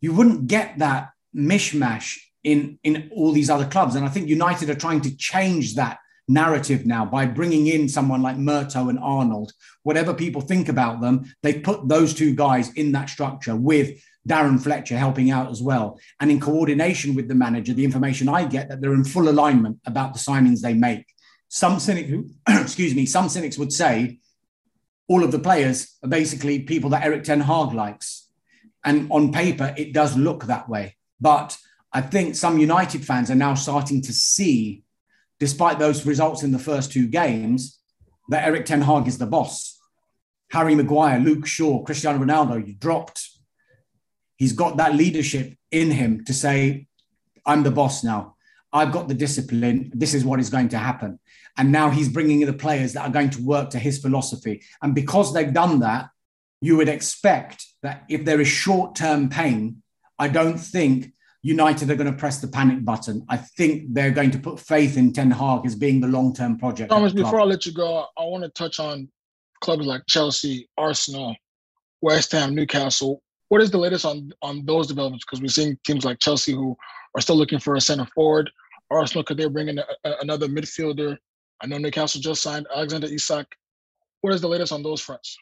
You 0.00 0.14
wouldn't 0.14 0.46
get 0.46 0.78
that 0.78 1.10
mishmash 1.36 2.18
in, 2.42 2.78
in 2.82 3.10
all 3.14 3.32
these 3.32 3.50
other 3.50 3.66
clubs. 3.66 3.94
And 3.94 4.04
I 4.04 4.08
think 4.08 4.28
United 4.28 4.70
are 4.70 4.74
trying 4.74 5.00
to 5.02 5.16
change 5.16 5.74
that 5.74 5.98
narrative 6.28 6.86
now 6.86 7.04
by 7.04 7.26
bringing 7.26 7.66
in 7.66 7.88
someone 7.88 8.22
like 8.22 8.36
Murtough 8.36 8.88
and 8.88 8.98
Arnold. 8.98 9.52
Whatever 9.82 10.14
people 10.14 10.40
think 10.40 10.68
about 10.68 11.00
them, 11.00 11.24
they've 11.42 11.62
put 11.62 11.88
those 11.88 12.14
two 12.14 12.34
guys 12.34 12.72
in 12.74 12.92
that 12.92 13.10
structure 13.10 13.56
with 13.56 14.02
Darren 14.28 14.62
Fletcher 14.62 14.96
helping 14.96 15.30
out 15.30 15.50
as 15.50 15.62
well. 15.62 15.98
And 16.20 16.30
in 16.30 16.40
coordination 16.40 17.14
with 17.14 17.28
the 17.28 17.34
manager, 17.34 17.72
the 17.72 17.84
information 17.84 18.28
I 18.28 18.44
get 18.44 18.68
that 18.68 18.80
they're 18.80 18.94
in 18.94 19.04
full 19.04 19.28
alignment 19.28 19.80
about 19.86 20.12
the 20.12 20.20
signings 20.20 20.60
they 20.60 20.74
make. 20.74 21.06
Some 21.48 21.80
cynics, 21.80 22.12
excuse 22.48 22.94
me, 22.94 23.06
some 23.06 23.28
cynics 23.28 23.58
would 23.58 23.72
say 23.72 24.20
all 25.08 25.24
of 25.24 25.32
the 25.32 25.38
players 25.38 25.96
are 26.02 26.08
basically 26.08 26.60
people 26.60 26.90
that 26.90 27.04
Erik 27.04 27.24
Ten 27.24 27.40
Hag 27.40 27.72
likes. 27.72 28.28
And 28.84 29.10
on 29.10 29.32
paper, 29.32 29.74
it 29.76 29.92
does 29.92 30.16
look 30.16 30.44
that 30.44 30.68
way. 30.68 30.96
But 31.20 31.56
I 31.92 32.00
think 32.00 32.34
some 32.34 32.58
United 32.58 33.04
fans 33.04 33.30
are 33.30 33.36
now 33.36 33.54
starting 33.54 34.02
to 34.02 34.12
see, 34.12 34.82
despite 35.38 35.78
those 35.78 36.06
results 36.06 36.42
in 36.42 36.52
the 36.52 36.58
first 36.58 36.92
two 36.92 37.06
games, 37.06 37.78
that 38.28 38.46
Erik 38.46 38.66
Ten 38.66 38.82
Hag 38.82 39.06
is 39.06 39.18
the 39.18 39.26
boss. 39.26 39.78
Harry 40.50 40.74
Maguire, 40.74 41.18
Luke 41.18 41.46
Shaw, 41.46 41.82
Cristiano 41.82 42.24
Ronaldo, 42.24 42.66
you 42.66 42.74
dropped 42.74 43.31
He's 44.36 44.52
got 44.52 44.76
that 44.78 44.94
leadership 44.94 45.54
in 45.70 45.90
him 45.90 46.24
to 46.24 46.34
say, 46.34 46.86
I'm 47.46 47.62
the 47.62 47.70
boss 47.70 48.04
now. 48.04 48.36
I've 48.72 48.92
got 48.92 49.08
the 49.08 49.14
discipline. 49.14 49.90
This 49.94 50.14
is 50.14 50.24
what 50.24 50.40
is 50.40 50.50
going 50.50 50.70
to 50.70 50.78
happen. 50.78 51.18
And 51.58 51.70
now 51.70 51.90
he's 51.90 52.08
bringing 52.08 52.40
in 52.40 52.46
the 52.46 52.54
players 52.54 52.94
that 52.94 53.06
are 53.06 53.12
going 53.12 53.30
to 53.30 53.42
work 53.42 53.70
to 53.70 53.78
his 53.78 53.98
philosophy. 53.98 54.62
And 54.80 54.94
because 54.94 55.34
they've 55.34 55.52
done 55.52 55.80
that, 55.80 56.08
you 56.60 56.76
would 56.76 56.88
expect 56.88 57.66
that 57.82 58.04
if 58.08 58.24
there 58.24 58.40
is 58.40 58.48
short 58.48 58.94
term 58.94 59.28
pain, 59.28 59.82
I 60.18 60.28
don't 60.28 60.58
think 60.58 61.12
United 61.42 61.90
are 61.90 61.96
going 61.96 62.10
to 62.10 62.16
press 62.16 62.40
the 62.40 62.48
panic 62.48 62.84
button. 62.84 63.26
I 63.28 63.36
think 63.36 63.92
they're 63.92 64.12
going 64.12 64.30
to 64.30 64.38
put 64.38 64.60
faith 64.60 64.96
in 64.96 65.12
Ten 65.12 65.30
Hag 65.30 65.66
as 65.66 65.74
being 65.74 66.00
the 66.00 66.06
long 66.06 66.32
term 66.32 66.58
project. 66.58 66.92
Dharmesh, 66.92 67.14
before 67.14 67.40
I 67.40 67.44
let 67.44 67.66
you 67.66 67.72
go, 67.72 68.06
I 68.16 68.22
want 68.22 68.44
to 68.44 68.50
touch 68.50 68.78
on 68.78 69.08
clubs 69.60 69.84
like 69.84 70.02
Chelsea, 70.06 70.68
Arsenal, 70.78 71.36
West 72.00 72.32
Ham, 72.32 72.54
Newcastle 72.54 73.22
what 73.52 73.60
is 73.60 73.70
the 73.70 73.76
latest 73.76 74.06
on 74.06 74.32
on 74.40 74.64
those 74.64 74.86
developments? 74.86 75.26
Because 75.26 75.42
we're 75.42 75.48
seeing 75.48 75.76
teams 75.84 76.06
like 76.06 76.18
Chelsea 76.18 76.52
who 76.52 76.74
are 77.14 77.20
still 77.20 77.36
looking 77.36 77.58
for 77.58 77.74
a 77.74 77.82
center 77.82 78.06
forward. 78.14 78.50
Arsenal 78.90 79.24
could 79.24 79.36
they 79.36 79.46
bring 79.46 79.68
in 79.68 79.78
a, 79.78 79.84
a, 80.04 80.14
another 80.22 80.48
midfielder? 80.48 81.18
I 81.60 81.66
know 81.66 81.76
Newcastle 81.76 82.22
just 82.22 82.40
signed 82.40 82.66
Alexander 82.74 83.08
Isak. 83.08 83.46
What 84.22 84.32
is 84.32 84.40
the 84.40 84.48
latest 84.48 84.72
on 84.72 84.82
those 84.82 85.02
fronts? 85.02 85.36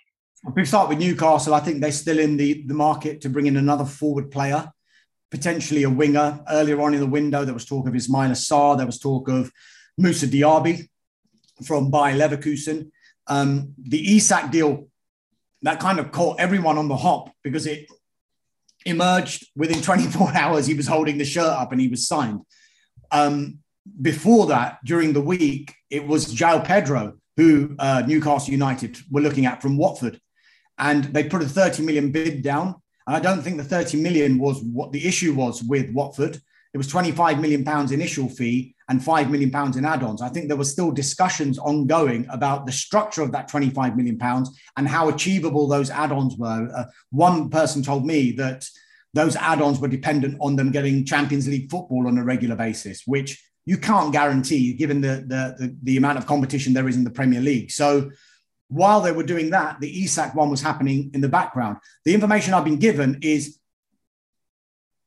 If 0.44 0.56
we 0.56 0.64
start 0.64 0.88
with 0.88 0.98
Newcastle, 0.98 1.54
I 1.54 1.60
think 1.60 1.80
they're 1.80 1.92
still 1.92 2.18
in 2.18 2.36
the, 2.36 2.64
the 2.66 2.74
market 2.74 3.20
to 3.20 3.28
bring 3.28 3.46
in 3.46 3.56
another 3.56 3.84
forward 3.84 4.32
player, 4.32 4.68
potentially 5.30 5.84
a 5.84 5.90
winger. 5.90 6.40
Earlier 6.50 6.80
on 6.80 6.94
in 6.94 7.00
the 7.00 7.06
window, 7.06 7.44
there 7.44 7.54
was 7.54 7.64
talk 7.64 7.86
of 7.86 7.94
Ismaila 7.94 8.32
Sarr. 8.32 8.76
There 8.76 8.86
was 8.86 8.98
talk 8.98 9.28
of 9.28 9.52
Moussa 9.96 10.26
Diaby 10.26 10.88
from 11.64 11.92
Bayer 11.92 12.16
Leverkusen. 12.18 12.90
Um, 13.28 13.74
the 13.78 14.16
Isak 14.16 14.50
deal 14.50 14.88
that 15.62 15.78
kind 15.78 16.00
of 16.00 16.10
caught 16.10 16.40
everyone 16.40 16.78
on 16.78 16.88
the 16.88 16.96
hop 16.96 17.30
because 17.44 17.66
it 17.66 17.86
emerged 18.86 19.46
within 19.56 19.82
24 19.82 20.34
hours. 20.34 20.66
He 20.66 20.74
was 20.74 20.86
holding 20.86 21.18
the 21.18 21.24
shirt 21.24 21.44
up 21.44 21.72
and 21.72 21.80
he 21.80 21.88
was 21.88 22.06
signed. 22.06 22.40
Um, 23.10 23.58
before 24.00 24.46
that, 24.46 24.78
during 24.84 25.12
the 25.12 25.20
week, 25.20 25.74
it 25.90 26.06
was 26.06 26.34
João 26.34 26.64
Pedro 26.64 27.14
who 27.40 27.74
uh, 27.78 28.02
Newcastle 28.06 28.52
United 28.52 28.98
were 29.10 29.22
looking 29.22 29.46
at 29.46 29.62
from 29.62 29.78
Watford, 29.78 30.20
and 30.78 31.04
they 31.04 31.24
put 31.24 31.40
a 31.40 31.48
30 31.48 31.82
million 31.84 32.12
bid 32.12 32.42
down. 32.42 32.74
And 33.06 33.16
I 33.16 33.20
don't 33.20 33.40
think 33.40 33.56
the 33.56 33.64
30 33.64 34.02
million 34.02 34.38
was 34.38 34.62
what 34.62 34.92
the 34.92 35.06
issue 35.06 35.32
was 35.32 35.62
with 35.62 35.90
Watford. 35.90 36.38
It 36.74 36.76
was 36.76 36.86
25 36.86 37.40
million 37.40 37.64
pounds 37.64 37.92
initial 37.92 38.28
fee 38.28 38.74
and 38.90 39.02
5 39.02 39.30
million 39.30 39.52
pounds 39.52 39.76
in 39.76 39.84
add-ons. 39.84 40.20
I 40.20 40.28
think 40.28 40.48
there 40.48 40.56
were 40.56 40.64
still 40.64 40.90
discussions 40.90 41.58
ongoing 41.58 42.26
about 42.28 42.66
the 42.66 42.72
structure 42.72 43.22
of 43.22 43.30
that 43.32 43.46
25 43.46 43.96
million 43.96 44.18
pounds 44.18 44.60
and 44.76 44.88
how 44.88 45.08
achievable 45.08 45.68
those 45.68 45.90
add-ons 45.90 46.36
were. 46.36 46.68
Uh, 46.76 46.84
one 47.10 47.48
person 47.50 47.84
told 47.84 48.04
me 48.04 48.32
that 48.32 48.68
those 49.14 49.36
add-ons 49.36 49.78
were 49.78 49.86
dependent 49.86 50.36
on 50.40 50.56
them 50.56 50.72
getting 50.72 51.04
Champions 51.04 51.46
League 51.46 51.70
football 51.70 52.08
on 52.08 52.18
a 52.18 52.24
regular 52.24 52.56
basis, 52.56 53.02
which 53.06 53.40
you 53.64 53.78
can't 53.78 54.12
guarantee 54.12 54.74
given 54.74 55.00
the, 55.00 55.24
the, 55.24 55.54
the, 55.58 55.76
the 55.84 55.96
amount 55.96 56.18
of 56.18 56.26
competition 56.26 56.72
there 56.72 56.88
is 56.88 56.96
in 56.96 57.04
the 57.04 57.10
Premier 57.10 57.40
League. 57.40 57.70
So 57.70 58.10
while 58.66 59.00
they 59.00 59.12
were 59.12 59.22
doing 59.22 59.50
that, 59.50 59.78
the 59.78 60.02
Isak 60.02 60.34
one 60.34 60.50
was 60.50 60.62
happening 60.62 61.12
in 61.14 61.20
the 61.20 61.28
background. 61.28 61.76
The 62.04 62.14
information 62.14 62.54
I've 62.54 62.64
been 62.64 62.78
given 62.78 63.20
is 63.22 63.56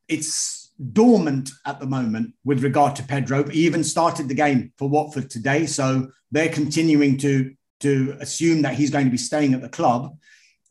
it's 0.07 0.62
dormant 0.91 1.49
at 1.65 1.79
the 1.79 1.85
moment 1.85 2.33
with 2.43 2.63
regard 2.63 2.95
to 2.95 3.03
Pedro. 3.03 3.47
He 3.49 3.65
even 3.65 3.83
started 3.83 4.27
the 4.27 4.33
game 4.33 4.71
for 4.77 4.89
Watford 4.89 5.29
today, 5.29 5.65
so 5.65 6.09
they're 6.31 6.49
continuing 6.49 7.17
to 7.19 7.53
to 7.79 8.15
assume 8.21 8.61
that 8.61 8.75
he's 8.75 8.89
going 8.89 9.03
to 9.05 9.11
be 9.11 9.17
staying 9.17 9.53
at 9.53 9.61
the 9.61 9.67
club. 9.67 10.17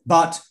But 0.05 0.41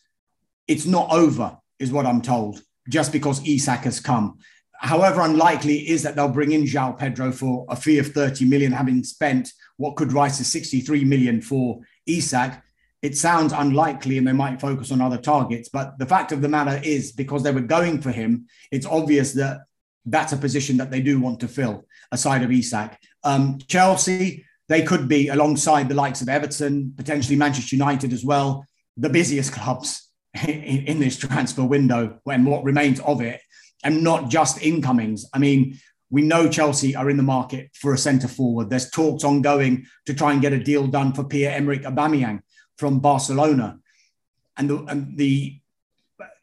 it's 0.68 0.86
not 0.86 1.10
over, 1.12 1.58
is 1.80 1.90
what 1.90 2.06
I'm 2.06 2.22
told, 2.22 2.62
just 2.88 3.10
because 3.12 3.46
Isak 3.46 3.80
has 3.80 3.98
come. 3.98 4.38
However, 4.72 5.22
unlikely 5.22 5.88
is 5.88 6.04
that 6.04 6.14
they'll 6.14 6.28
bring 6.28 6.52
in 6.52 6.64
João 6.64 6.96
Pedro 6.96 7.32
for 7.32 7.66
a 7.68 7.74
fee 7.74 7.98
of 7.98 8.12
30 8.12 8.44
million, 8.44 8.70
having 8.70 9.02
spent 9.02 9.52
what 9.76 9.96
could 9.96 10.12
rise 10.12 10.38
to 10.38 10.44
63 10.44 11.04
million 11.04 11.40
for 11.40 11.80
Isak 12.06 12.62
it 13.02 13.16
sounds 13.16 13.52
unlikely 13.52 14.16
and 14.16 14.26
they 14.26 14.32
might 14.32 14.60
focus 14.60 14.92
on 14.92 15.00
other 15.00 15.18
targets. 15.18 15.68
But 15.68 15.98
the 15.98 16.06
fact 16.06 16.30
of 16.30 16.40
the 16.40 16.48
matter 16.48 16.80
is, 16.84 17.10
because 17.12 17.42
they 17.42 17.50
were 17.50 17.60
going 17.60 18.00
for 18.00 18.12
him, 18.12 18.46
it's 18.70 18.86
obvious 18.86 19.32
that 19.32 19.62
that's 20.06 20.32
a 20.32 20.36
position 20.36 20.76
that 20.76 20.90
they 20.90 21.00
do 21.00 21.20
want 21.20 21.40
to 21.40 21.48
fill 21.48 21.84
aside 22.12 22.42
of 22.42 22.52
Isak. 22.52 22.96
Um, 23.24 23.58
Chelsea, 23.66 24.44
they 24.68 24.82
could 24.82 25.08
be 25.08 25.28
alongside 25.28 25.88
the 25.88 25.96
likes 25.96 26.22
of 26.22 26.28
Everton, 26.28 26.94
potentially 26.96 27.36
Manchester 27.36 27.74
United 27.74 28.12
as 28.12 28.24
well, 28.24 28.64
the 28.96 29.10
busiest 29.10 29.52
clubs 29.58 30.08
in, 30.46 30.86
in 30.86 31.00
this 31.00 31.16
transfer 31.16 31.64
window 31.64 32.20
when 32.22 32.44
what 32.44 32.64
remains 32.64 33.00
of 33.00 33.20
it, 33.20 33.40
and 33.82 34.04
not 34.04 34.30
just 34.30 34.62
incomings. 34.62 35.26
I 35.34 35.38
mean, 35.38 35.78
we 36.08 36.22
know 36.22 36.48
Chelsea 36.48 36.94
are 36.94 37.10
in 37.10 37.16
the 37.16 37.22
market 37.24 37.70
for 37.74 37.94
a 37.94 37.98
centre 37.98 38.28
forward. 38.28 38.70
There's 38.70 38.90
talks 38.90 39.24
ongoing 39.24 39.86
to 40.06 40.14
try 40.14 40.32
and 40.32 40.42
get 40.42 40.52
a 40.52 40.62
deal 40.62 40.86
done 40.86 41.12
for 41.14 41.24
Pierre 41.24 41.56
Emerick 41.56 41.82
Aubameyang 41.82 42.42
from 42.76 43.00
Barcelona. 43.00 43.78
And 44.56 44.70
the, 44.70 44.84
and 44.84 45.16
the, 45.16 45.58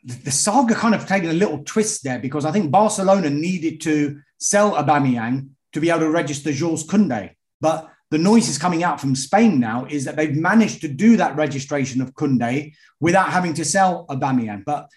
the 0.04 0.32
saga 0.32 0.76
kind 0.76 0.96
of 0.96 1.08
taken 1.08 1.30
a 1.30 1.34
little 1.34 1.64
twist 1.64 2.04
there 2.04 2.20
because 2.20 2.46
I 2.46 2.52
think 2.52 2.72
Barcelona 2.72 3.30
needed 3.30 3.82
to 3.82 4.20
sell 4.38 4.72
Aubameyang 4.74 5.50
to 5.74 5.80
be 5.80 5.90
able 5.90 6.02
to 6.02 6.10
register 6.10 6.52
Jules 6.52 6.86
Koundé. 6.86 7.32
But 7.62 7.90
the 8.10 8.18
noise 8.18 8.50
is 8.50 8.58
coming 8.58 8.84
out 8.84 9.00
from 9.00 9.16
Spain 9.16 9.60
now 9.60 9.86
is 9.90 10.06
that 10.06 10.16
they've 10.16 10.36
managed 10.36 10.82
to 10.82 10.88
do 10.88 11.18
that 11.18 11.36
registration 11.36 12.02
of 12.02 12.16
Koundé 12.16 12.74
without 13.00 13.30
having 13.30 13.54
to 13.56 13.66
sell 13.66 14.08
Aubameyang. 14.08 14.66
But 14.66 14.90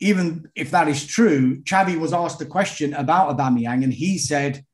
even 0.00 0.50
if 0.54 0.70
that 0.72 0.88
is 0.88 1.06
true, 1.06 1.62
Xavi 1.62 1.98
was 1.98 2.12
asked 2.12 2.42
a 2.42 2.46
question 2.46 2.92
about 2.94 3.34
Aubameyang 3.34 3.84
and 3.84 3.92
he 3.92 4.18
said 4.18 4.64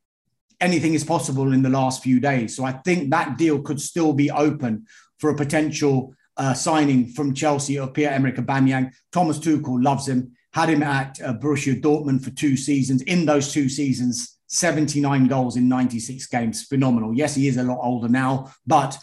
anything 0.61 0.95
is 0.95 1.05
possible 1.05 1.53
in 1.53 1.63
the 1.63 1.69
last 1.69 2.03
few 2.03 2.19
days. 2.19 2.57
So 2.57 2.65
I 2.65 2.73
think 2.73 3.11
that 3.11 3.39
deal 3.39 3.61
could 3.61 3.81
still 3.81 4.13
be 4.13 4.31
open 4.31 4.87
for 5.21 5.31
a 5.31 5.37
potential 5.37 6.15
uh, 6.37 6.55
signing 6.55 7.07
from 7.07 7.35
Chelsea 7.35 7.79
of 7.79 7.93
Pierre-Emerick 7.93 8.37
Aubameyang. 8.37 8.91
Thomas 9.13 9.39
Tuchel 9.39 9.83
loves 9.85 10.09
him, 10.09 10.33
had 10.53 10.71
him 10.71 10.83
at 10.83 11.21
uh, 11.23 11.35
Borussia 11.35 11.81
Dortmund 11.81 12.25
for 12.25 12.31
two 12.31 12.57
seasons. 12.57 13.03
In 13.03 13.27
those 13.27 13.53
two 13.53 13.69
seasons, 13.69 14.39
79 14.47 15.29
goals 15.29 15.57
in 15.57 15.69
96 15.69 16.27
games. 16.27 16.65
Phenomenal. 16.65 17.15
Yes, 17.15 17.35
he 17.35 17.47
is 17.47 17.57
a 17.57 17.63
lot 17.63 17.79
older 17.83 18.09
now, 18.09 18.53
but 18.67 18.99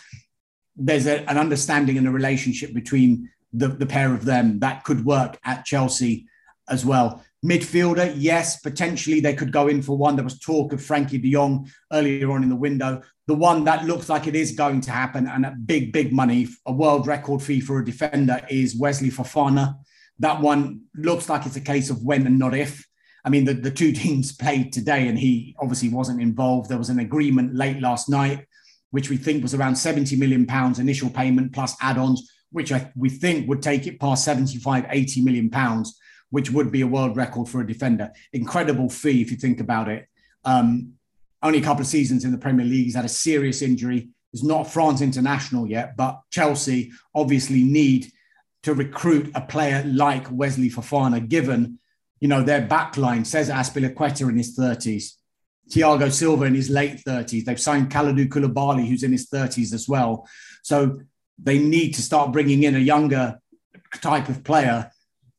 there's 0.75 1.08
a, 1.08 1.30
an 1.30 1.38
understanding 1.38 1.97
and 1.97 2.08
a 2.08 2.12
relationship 2.12 2.73
between 2.73 3.30
the, 3.53 3.67
the 3.69 3.86
pair 3.86 4.13
of 4.13 4.25
them 4.25 4.60
that 4.60 4.84
could 4.84 5.06
work 5.06 5.39
at 5.45 5.63
Chelsea 5.63 6.27
as 6.69 6.86
well. 6.86 7.23
Midfielder, 7.45 8.13
yes, 8.17 8.60
potentially 8.60 9.19
they 9.19 9.34
could 9.34 9.51
go 9.51 9.67
in 9.67 9.82
for 9.82 9.97
one. 9.97 10.15
There 10.15 10.23
was 10.23 10.39
talk 10.39 10.73
of 10.73 10.80
Frenkie 10.80 11.21
de 11.21 11.32
Jong 11.32 11.69
earlier 11.93 12.32
on 12.32 12.43
in 12.43 12.49
the 12.49 12.56
window. 12.56 13.01
The 13.28 13.36
one 13.36 13.66
that 13.66 13.86
looks 13.86 14.10
like 14.10 14.26
it 14.28 14.36
is 14.36 14.54
going 14.54 14.82
to 14.82 14.92
happen 14.92 15.28
and 15.28 15.46
a 15.46 15.52
big, 15.52 15.92
big 15.92 16.13
money, 16.13 16.48
a 16.66 16.72
world 16.72 17.08
record 17.08 17.42
fee 17.42 17.60
for 17.60 17.80
a 17.80 17.86
defender 17.86 18.42
is 18.50 18.78
Wesley 18.78 19.10
Fofana. 19.10 19.76
That 20.20 20.42
one 20.42 20.82
looks 20.96 21.30
like 21.30 21.46
it's 21.46 21.58
a 21.58 21.62
case 21.62 21.90
of 21.90 22.04
when 22.04 22.26
and 22.26 22.40
not 22.40 22.56
if. 22.56 22.86
I 23.26 23.30
mean, 23.30 23.44
the, 23.44 23.54
the 23.54 23.72
two 23.72 23.92
teams 24.04 24.32
played 24.32 24.72
today 24.72 25.08
and 25.10 25.20
he 25.20 25.56
obviously 25.60 25.90
wasn't 25.90 26.22
involved. 26.22 26.70
There 26.70 26.78
was 26.78 26.90
an 26.90 27.00
agreement 27.00 27.54
late 27.54 27.82
last 27.82 28.10
night, 28.10 28.46
which 28.92 29.10
we 29.10 29.18
think 29.18 29.44
was 29.44 29.54
around 29.54 29.76
70 29.76 30.16
million 30.16 30.46
pounds 30.46 30.80
initial 30.80 31.10
payment 31.10 31.54
plus 31.54 31.76
add-ons, 31.82 32.32
which 32.52 32.72
I, 32.72 32.92
we 32.96 33.10
think 33.10 33.50
would 33.50 33.62
take 33.62 33.88
it 33.88 34.00
past 34.00 34.24
75, 34.24 34.86
80 34.90 35.22
million 35.22 35.50
pounds 35.50 36.00
which 36.30 36.52
would 36.52 36.72
be 36.72 36.82
a 36.82 36.88
world 36.88 37.16
record 37.16 37.48
for 37.48 37.62
a 37.62 37.68
defender. 37.68 38.12
Incredible 38.34 38.90
fee 38.90 39.22
if 39.22 39.32
you 39.32 39.38
think 39.38 39.60
about 39.60 39.90
it. 39.90 40.08
Um, 40.44 40.94
only 41.43 41.60
a 41.60 41.63
couple 41.63 41.82
of 41.82 41.88
seasons 41.88 42.26
in 42.26 42.32
the 42.32 42.38
Premier 42.38 42.65
League. 42.65 42.86
He's 42.86 42.95
had 42.95 43.06
a 43.06 43.10
serious 43.10 43.62
injury. 43.62 44.10
He's 44.32 44.43
not 44.43 44.71
France 44.71 45.02
international 45.02 45.67
yet, 45.67 45.95
but 45.95 46.21
Chelsea 46.32 46.91
obviously 47.13 47.63
need 47.63 48.12
to 48.63 48.73
recruit 48.73 49.32
a 49.36 49.41
player 49.41 49.84
like 49.86 50.28
Wesley 50.32 50.69
Fofana, 50.69 51.28
given 51.28 51.80
you 52.19 52.28
know 52.28 52.43
their 52.43 52.67
backline 52.67 53.26
says 53.26 53.50
Azpilicueta 53.50 54.28
in 54.30 54.38
his 54.38 54.58
30s. 54.58 55.13
Thiago 55.69 56.12
Silva 56.12 56.45
in 56.45 56.56
his 56.56 56.69
late 56.69 57.04
30s. 57.06 57.43
They've 57.43 57.60
signed 57.60 57.91
Kalidou 57.91 58.30
Koulibaly, 58.30 58.88
who's 58.88 59.04
in 59.04 59.12
his 59.12 59.30
30s 59.30 59.73
as 59.73 59.88
well. 59.88 60.28
So 60.63 61.02
they 61.38 61.60
need 61.60 61.93
to 61.95 62.02
start 62.02 62.32
bringing 62.32 62.63
in 62.63 62.76
a 62.76 62.80
younger 62.80 63.39
type 64.02 64.30
of 64.30 64.43
player 64.43 64.91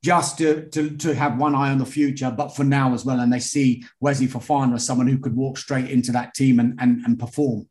just 0.02 0.38
to, 0.38 0.68
to, 0.70 0.96
to 0.96 1.14
have 1.14 1.38
one 1.38 1.54
eye 1.54 1.70
on 1.70 1.78
the 1.78 1.87
future, 1.87 2.30
but 2.30 2.54
for 2.54 2.64
now 2.64 2.94
as 2.94 3.04
well. 3.04 3.20
And 3.20 3.32
they 3.32 3.40
see 3.40 3.84
Wesley 4.00 4.28
Fofana 4.28 4.74
as 4.74 4.87
someone 4.87 5.08
who 5.08 5.18
could 5.18 5.34
walk 5.34 5.58
straight 5.58 5.90
into 5.90 6.12
that 6.12 6.34
team 6.34 6.61
and, 6.61 6.78
and, 6.80 7.04
and 7.04 7.18
perform. 7.18 7.68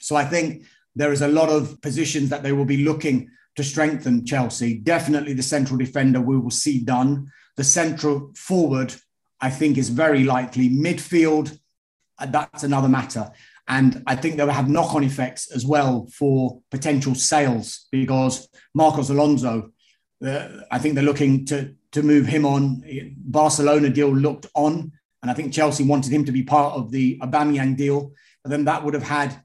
So 0.00 0.16
I 0.16 0.24
think 0.24 0.64
there 0.96 1.12
is 1.12 1.22
a 1.22 1.28
lot 1.28 1.48
of 1.48 1.80
positions 1.80 2.30
that 2.30 2.42
they 2.42 2.52
will 2.52 2.64
be 2.64 2.84
looking 2.84 3.30
to 3.56 3.62
strengthen 3.62 4.26
Chelsea. 4.26 4.78
Definitely 4.78 5.34
the 5.34 5.42
central 5.42 5.78
defender 5.78 6.20
we 6.20 6.38
will 6.38 6.50
see 6.50 6.80
done. 6.80 7.30
The 7.56 7.64
central 7.64 8.32
forward, 8.34 8.94
I 9.40 9.50
think, 9.50 9.78
is 9.78 9.88
very 9.88 10.24
likely. 10.24 10.68
Midfield, 10.68 11.58
uh, 12.18 12.26
that's 12.26 12.64
another 12.64 12.88
matter. 12.88 13.30
And 13.68 14.02
I 14.06 14.16
think 14.16 14.36
they'll 14.36 14.48
have 14.48 14.68
knock 14.68 14.94
on 14.94 15.04
effects 15.04 15.50
as 15.52 15.64
well 15.64 16.08
for 16.12 16.60
potential 16.70 17.14
sales 17.14 17.86
because 17.92 18.48
Marcos 18.74 19.10
Alonso, 19.10 19.70
I 20.24 20.78
think 20.78 20.94
they're 20.94 21.04
looking 21.04 21.44
to, 21.46 21.74
to 21.92 22.02
move 22.02 22.26
him 22.26 22.46
on. 22.46 22.84
Barcelona 23.16 23.88
deal 23.88 24.14
looked 24.14 24.46
on, 24.54 24.92
and 25.22 25.30
I 25.30 25.34
think 25.34 25.52
Chelsea 25.52 25.84
wanted 25.84 26.12
him 26.12 26.24
to 26.24 26.32
be 26.32 26.42
part 26.42 26.74
of 26.74 26.90
the 26.90 27.18
Aubameyang 27.18 27.76
deal. 27.76 28.12
But 28.42 28.50
then 28.50 28.64
that 28.64 28.84
would 28.84 28.94
have 28.94 29.02
had 29.02 29.42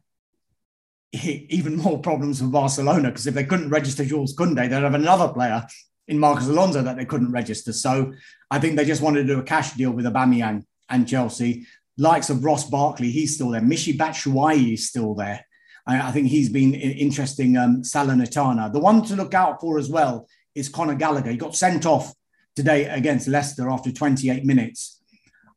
even 1.24 1.78
more 1.78 2.00
problems 2.00 2.40
for 2.40 2.48
Barcelona 2.48 3.10
because 3.10 3.28
if 3.28 3.34
they 3.34 3.44
couldn't 3.44 3.70
register 3.70 4.06
Jules 4.06 4.36
Koundé, 4.36 4.70
they'd 4.70 4.84
have 4.84 4.94
another 4.94 5.30
player 5.30 5.66
in 6.08 6.20
Marcos 6.20 6.48
Alonso 6.48 6.82
that 6.82 6.98
they 6.98 7.06
couldn't 7.06 7.32
register. 7.32 7.74
So 7.74 8.13
I 8.50 8.60
think 8.60 8.76
they 8.76 8.86
just 8.86 9.02
wanted 9.02 9.28
to 9.28 9.34
do 9.34 9.40
a 9.40 9.44
cash 9.44 9.74
deal 9.74 9.92
with 9.92 10.06
Aubameyang 10.06 10.66
and 10.90 11.08
Chelsea. 11.08 11.66
Likes 11.98 12.30
of 12.30 12.44
Ross 12.44 12.70
Barkley, 12.70 13.10
he's 13.10 13.34
still 13.36 13.50
there. 13.50 13.62
Michy 13.62 13.98
Batshuayi 13.98 14.74
is 14.74 14.88
still 14.88 15.16
there. 15.16 15.46
I, 15.86 16.10
I 16.10 16.12
think 16.12 16.28
he's 16.28 16.50
been 16.50 16.76
interesting. 16.76 17.58
Um, 17.58 17.82
Salernitana. 17.82 18.72
The 18.72 18.80
one 18.80 19.04
to 19.04 19.16
look 19.16 19.34
out 19.34 19.60
for 19.60 19.80
as 19.80 19.90
well 19.90 20.28
is 20.58 20.70
Conor 20.70 20.96
Gallagher. 20.96 21.32
He 21.32 21.38
got 21.38 21.56
sent 21.56 21.86
off 21.86 22.13
today 22.56 22.86
against 22.86 23.28
Leicester 23.28 23.70
after 23.70 23.91
28 23.91 24.43
minutes. 24.43 25.02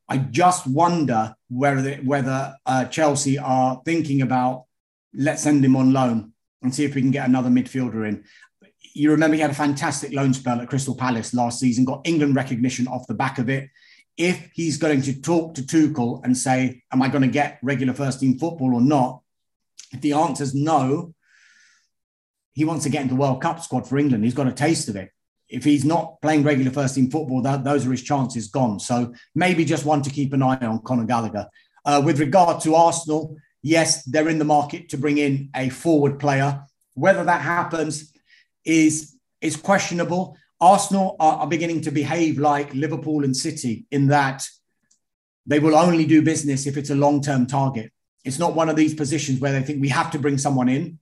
I 0.08 0.18
just 0.18 0.66
wonder 0.66 1.34
whether 1.48 1.94
whether 1.96 2.54
uh, 2.66 2.84
Chelsea 2.86 3.38
are 3.38 3.80
thinking 3.84 4.22
about 4.22 4.64
let's 5.14 5.42
send 5.42 5.64
him 5.64 5.76
on 5.76 5.92
loan 5.92 6.32
and 6.62 6.74
see 6.74 6.84
if 6.84 6.94
we 6.94 7.00
can 7.00 7.10
get 7.10 7.28
another 7.28 7.48
midfielder 7.48 8.06
in. 8.06 8.24
You 8.92 9.12
remember 9.12 9.36
he 9.36 9.40
had 9.40 9.52
a 9.52 9.54
fantastic 9.54 10.12
loan 10.12 10.34
spell 10.34 10.60
at 10.60 10.68
Crystal 10.68 10.94
Palace 10.94 11.32
last 11.32 11.60
season, 11.60 11.84
got 11.84 12.02
England 12.04 12.36
recognition 12.36 12.86
off 12.88 13.06
the 13.06 13.14
back 13.14 13.38
of 13.38 13.48
it. 13.48 13.70
If 14.16 14.50
he's 14.52 14.76
going 14.76 15.00
to 15.02 15.20
talk 15.20 15.54
to 15.54 15.62
Tuchel 15.62 16.22
and 16.24 16.36
say, 16.36 16.82
Am 16.92 17.00
I 17.00 17.08
going 17.08 17.22
to 17.22 17.28
get 17.28 17.58
regular 17.62 17.94
first 17.94 18.20
team 18.20 18.38
football 18.38 18.74
or 18.74 18.82
not? 18.82 19.22
If 19.92 20.02
the 20.02 20.12
answer 20.12 20.44
is 20.44 20.54
no, 20.54 21.14
he 22.52 22.64
wants 22.64 22.84
to 22.84 22.90
get 22.90 23.02
into 23.02 23.14
the 23.14 23.20
World 23.20 23.40
Cup 23.42 23.60
squad 23.60 23.88
for 23.88 23.98
England. 23.98 24.24
He's 24.24 24.34
got 24.34 24.46
a 24.46 24.52
taste 24.52 24.88
of 24.88 24.96
it. 24.96 25.10
If 25.48 25.64
he's 25.64 25.84
not 25.84 26.20
playing 26.22 26.44
regular 26.44 26.70
first 26.70 26.94
team 26.94 27.10
football, 27.10 27.42
that, 27.42 27.64
those 27.64 27.86
are 27.86 27.90
his 27.90 28.02
chances 28.02 28.48
gone. 28.48 28.78
So 28.78 29.12
maybe 29.34 29.64
just 29.64 29.84
one 29.84 30.02
to 30.02 30.10
keep 30.10 30.32
an 30.32 30.42
eye 30.42 30.58
on 30.58 30.82
Conor 30.82 31.04
Gallagher. 31.04 31.48
Uh, 31.84 32.02
with 32.04 32.20
regard 32.20 32.60
to 32.62 32.74
Arsenal, 32.74 33.36
yes, 33.62 34.04
they're 34.04 34.28
in 34.28 34.38
the 34.38 34.44
market 34.44 34.88
to 34.90 34.98
bring 34.98 35.18
in 35.18 35.50
a 35.56 35.68
forward 35.70 36.18
player. 36.18 36.62
Whether 36.94 37.24
that 37.24 37.40
happens 37.40 38.12
is 38.64 39.16
is 39.40 39.56
questionable. 39.56 40.36
Arsenal 40.60 41.16
are, 41.18 41.38
are 41.38 41.46
beginning 41.46 41.80
to 41.82 41.90
behave 41.90 42.38
like 42.38 42.74
Liverpool 42.74 43.24
and 43.24 43.34
City 43.34 43.86
in 43.90 44.08
that 44.08 44.46
they 45.46 45.58
will 45.58 45.74
only 45.74 46.04
do 46.04 46.20
business 46.22 46.66
if 46.66 46.76
it's 46.76 46.90
a 46.90 46.94
long 46.94 47.22
term 47.22 47.46
target. 47.46 47.90
It's 48.24 48.38
not 48.38 48.54
one 48.54 48.68
of 48.68 48.76
these 48.76 48.94
positions 48.94 49.40
where 49.40 49.52
they 49.52 49.62
think 49.62 49.80
we 49.80 49.88
have 49.88 50.10
to 50.10 50.18
bring 50.18 50.36
someone 50.36 50.68
in 50.68 50.98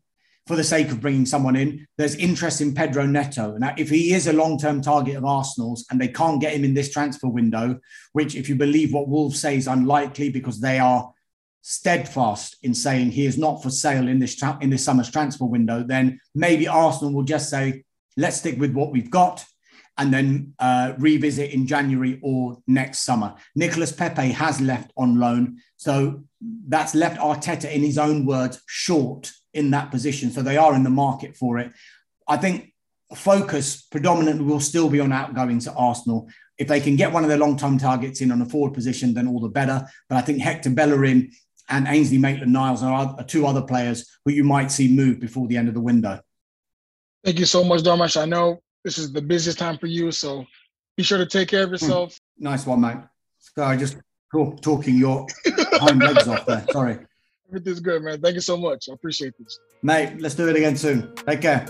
for 0.49 0.57
the 0.57 0.65
sake 0.65 0.91
of 0.91 1.03
bringing 1.03 1.27
someone 1.27 1.57
in. 1.57 1.87
There's 1.99 2.15
interest 2.15 2.63
in 2.63 2.75
Pedro 2.75 3.05
Neto. 3.05 3.59
Now, 3.59 3.75
if 3.77 3.91
he 3.91 4.15
is 4.15 4.27
a 4.27 4.33
long 4.33 4.59
term 4.59 4.81
target 4.81 5.17
of 5.17 5.25
Arsenal's 5.27 5.87
and 5.91 6.01
they 6.01 6.09
can't 6.09 6.41
get 6.41 6.55
him 6.55 6.65
in 6.65 6.73
this 6.73 6.91
transfer 6.91 7.29
window, 7.29 7.79
which, 8.15 8.35
if 8.35 8.49
you 8.49 8.57
believe 8.57 8.95
what 8.95 9.09
Wolves 9.09 9.39
say, 9.39 9.59
is 9.59 9.69
unlikely 9.69 10.31
because 10.31 10.59
they 10.59 10.79
are 10.79 11.13
steadfast 11.61 12.57
in 12.63 12.73
saying 12.73 13.11
he 13.11 13.27
is 13.27 13.37
not 13.37 13.63
for 13.63 13.69
sale 13.69 14.09
in 14.09 14.19
this 14.19 14.37
tra- 14.37 14.59
in 14.63 14.71
this 14.71 14.83
summer's 14.83 15.11
transfer 15.11 15.45
window, 15.45 15.85
then 15.87 16.19
maybe 16.35 16.67
Arsenal 16.67 17.13
will 17.13 17.25
just 17.25 17.51
say, 17.51 17.85
let's 18.17 18.39
stick 18.39 18.59
with 18.59 18.73
what 18.73 18.91
we've 18.91 19.11
got 19.11 19.45
and 19.99 20.15
then 20.15 20.55
uh, 20.61 20.95
revisit 20.97 21.51
in 21.51 21.67
January 21.67 22.19
or 22.23 22.57
next 22.67 23.01
summer. 23.01 23.35
Nicolas 23.55 23.93
Pepe 23.93 24.31
has 24.31 24.63
left 24.63 24.93
on 24.97 25.21
loan. 25.21 25.59
So 25.77 26.23
that's 26.69 26.95
left 26.95 27.21
Arteta, 27.21 27.71
in 27.71 27.83
his 27.83 27.99
own 27.99 28.25
words, 28.25 28.63
short 28.67 29.33
in 29.59 29.71
that 29.73 29.91
position. 29.91 30.31
So 30.31 30.43
they 30.43 30.57
are 30.57 30.75
in 30.75 30.85
the 30.85 30.91
market 30.91 31.37
for 31.37 31.59
it. 31.59 31.73
I 32.27 32.37
think 32.37 32.73
focus 33.15 33.83
predominantly 33.83 34.45
will 34.45 34.61
still 34.61 34.89
be 34.89 35.01
on 35.01 35.13
outgoing 35.13 35.59
to 35.61 35.73
Arsenal. 35.73 36.29
If 36.59 36.69
they 36.69 36.81
can 36.81 36.97
get 36.97 37.13
one 37.13 37.23
of 37.23 37.29
their 37.29 37.39
long-term 37.39 37.79
targets 37.79 38.21
in 38.21 38.31
on 38.31 38.43
a 38.43 38.47
forward 38.47 38.75
position, 38.75 39.15
then 39.15 39.29
all 39.29 39.41
the 39.41 39.49
better. 39.49 39.87
But 40.09 40.17
I 40.17 40.21
think 40.23 40.41
Hector 40.41 40.71
Bellerin 40.71 41.31
and 41.69 41.87
Ainsley 41.87 42.19
Maitland 42.19 42.53
Niles 42.53 42.83
are, 42.83 43.15
are 43.19 43.25
two 43.25 43.47
other 43.47 43.63
players 43.63 44.09
who 44.25 44.33
you 44.33 44.45
might 44.45 44.71
see 44.71 44.89
move 44.89 45.21
before 45.21 45.47
the 45.47 45.57
end 45.57 45.69
of 45.69 45.75
the 45.75 45.81
window. 45.81 46.21
Thank 47.25 47.39
you 47.39 47.45
so 47.45 47.65
much, 47.65 47.83
Dharmesh. 47.83 48.21
I 48.21 48.25
know 48.25 48.61
this 48.85 48.99
is 48.99 49.13
the 49.13 49.23
busiest 49.23 49.59
time 49.59 49.79
for 49.79 49.87
you, 49.87 50.11
so 50.11 50.45
be 50.97 51.03
sure 51.03 51.19
to 51.19 51.27
take 51.27 51.49
care 51.49 51.65
of 51.65 51.69
hmm. 51.69 51.75
yourself. 51.75 52.15
Mm, 52.15 52.21
nice 52.39 52.67
one, 52.67 52.81
mate. 52.81 52.99
Sorry, 53.39 53.77
just 53.77 53.97
talk, 54.33 54.61
talking 54.61 54.97
your 54.97 55.27
hind 55.73 56.01
legs 56.01 56.29
off 56.29 56.47
there. 56.47 56.65
Sorry. 56.73 56.99
Everything's 57.49 57.81
good, 57.81 58.03
man. 58.03 58.21
Thank 58.21 58.35
you 58.35 58.41
so 58.41 58.57
much. 58.57 58.89
I 58.89 58.93
appreciate 58.93 59.35
this. 59.39 59.61
Mate, 59.83 60.21
let's 60.21 60.35
do 60.35 60.49
it 60.49 60.57
again 60.57 60.77
soon. 60.77 61.15
Take 61.15 61.41
care. 61.41 61.67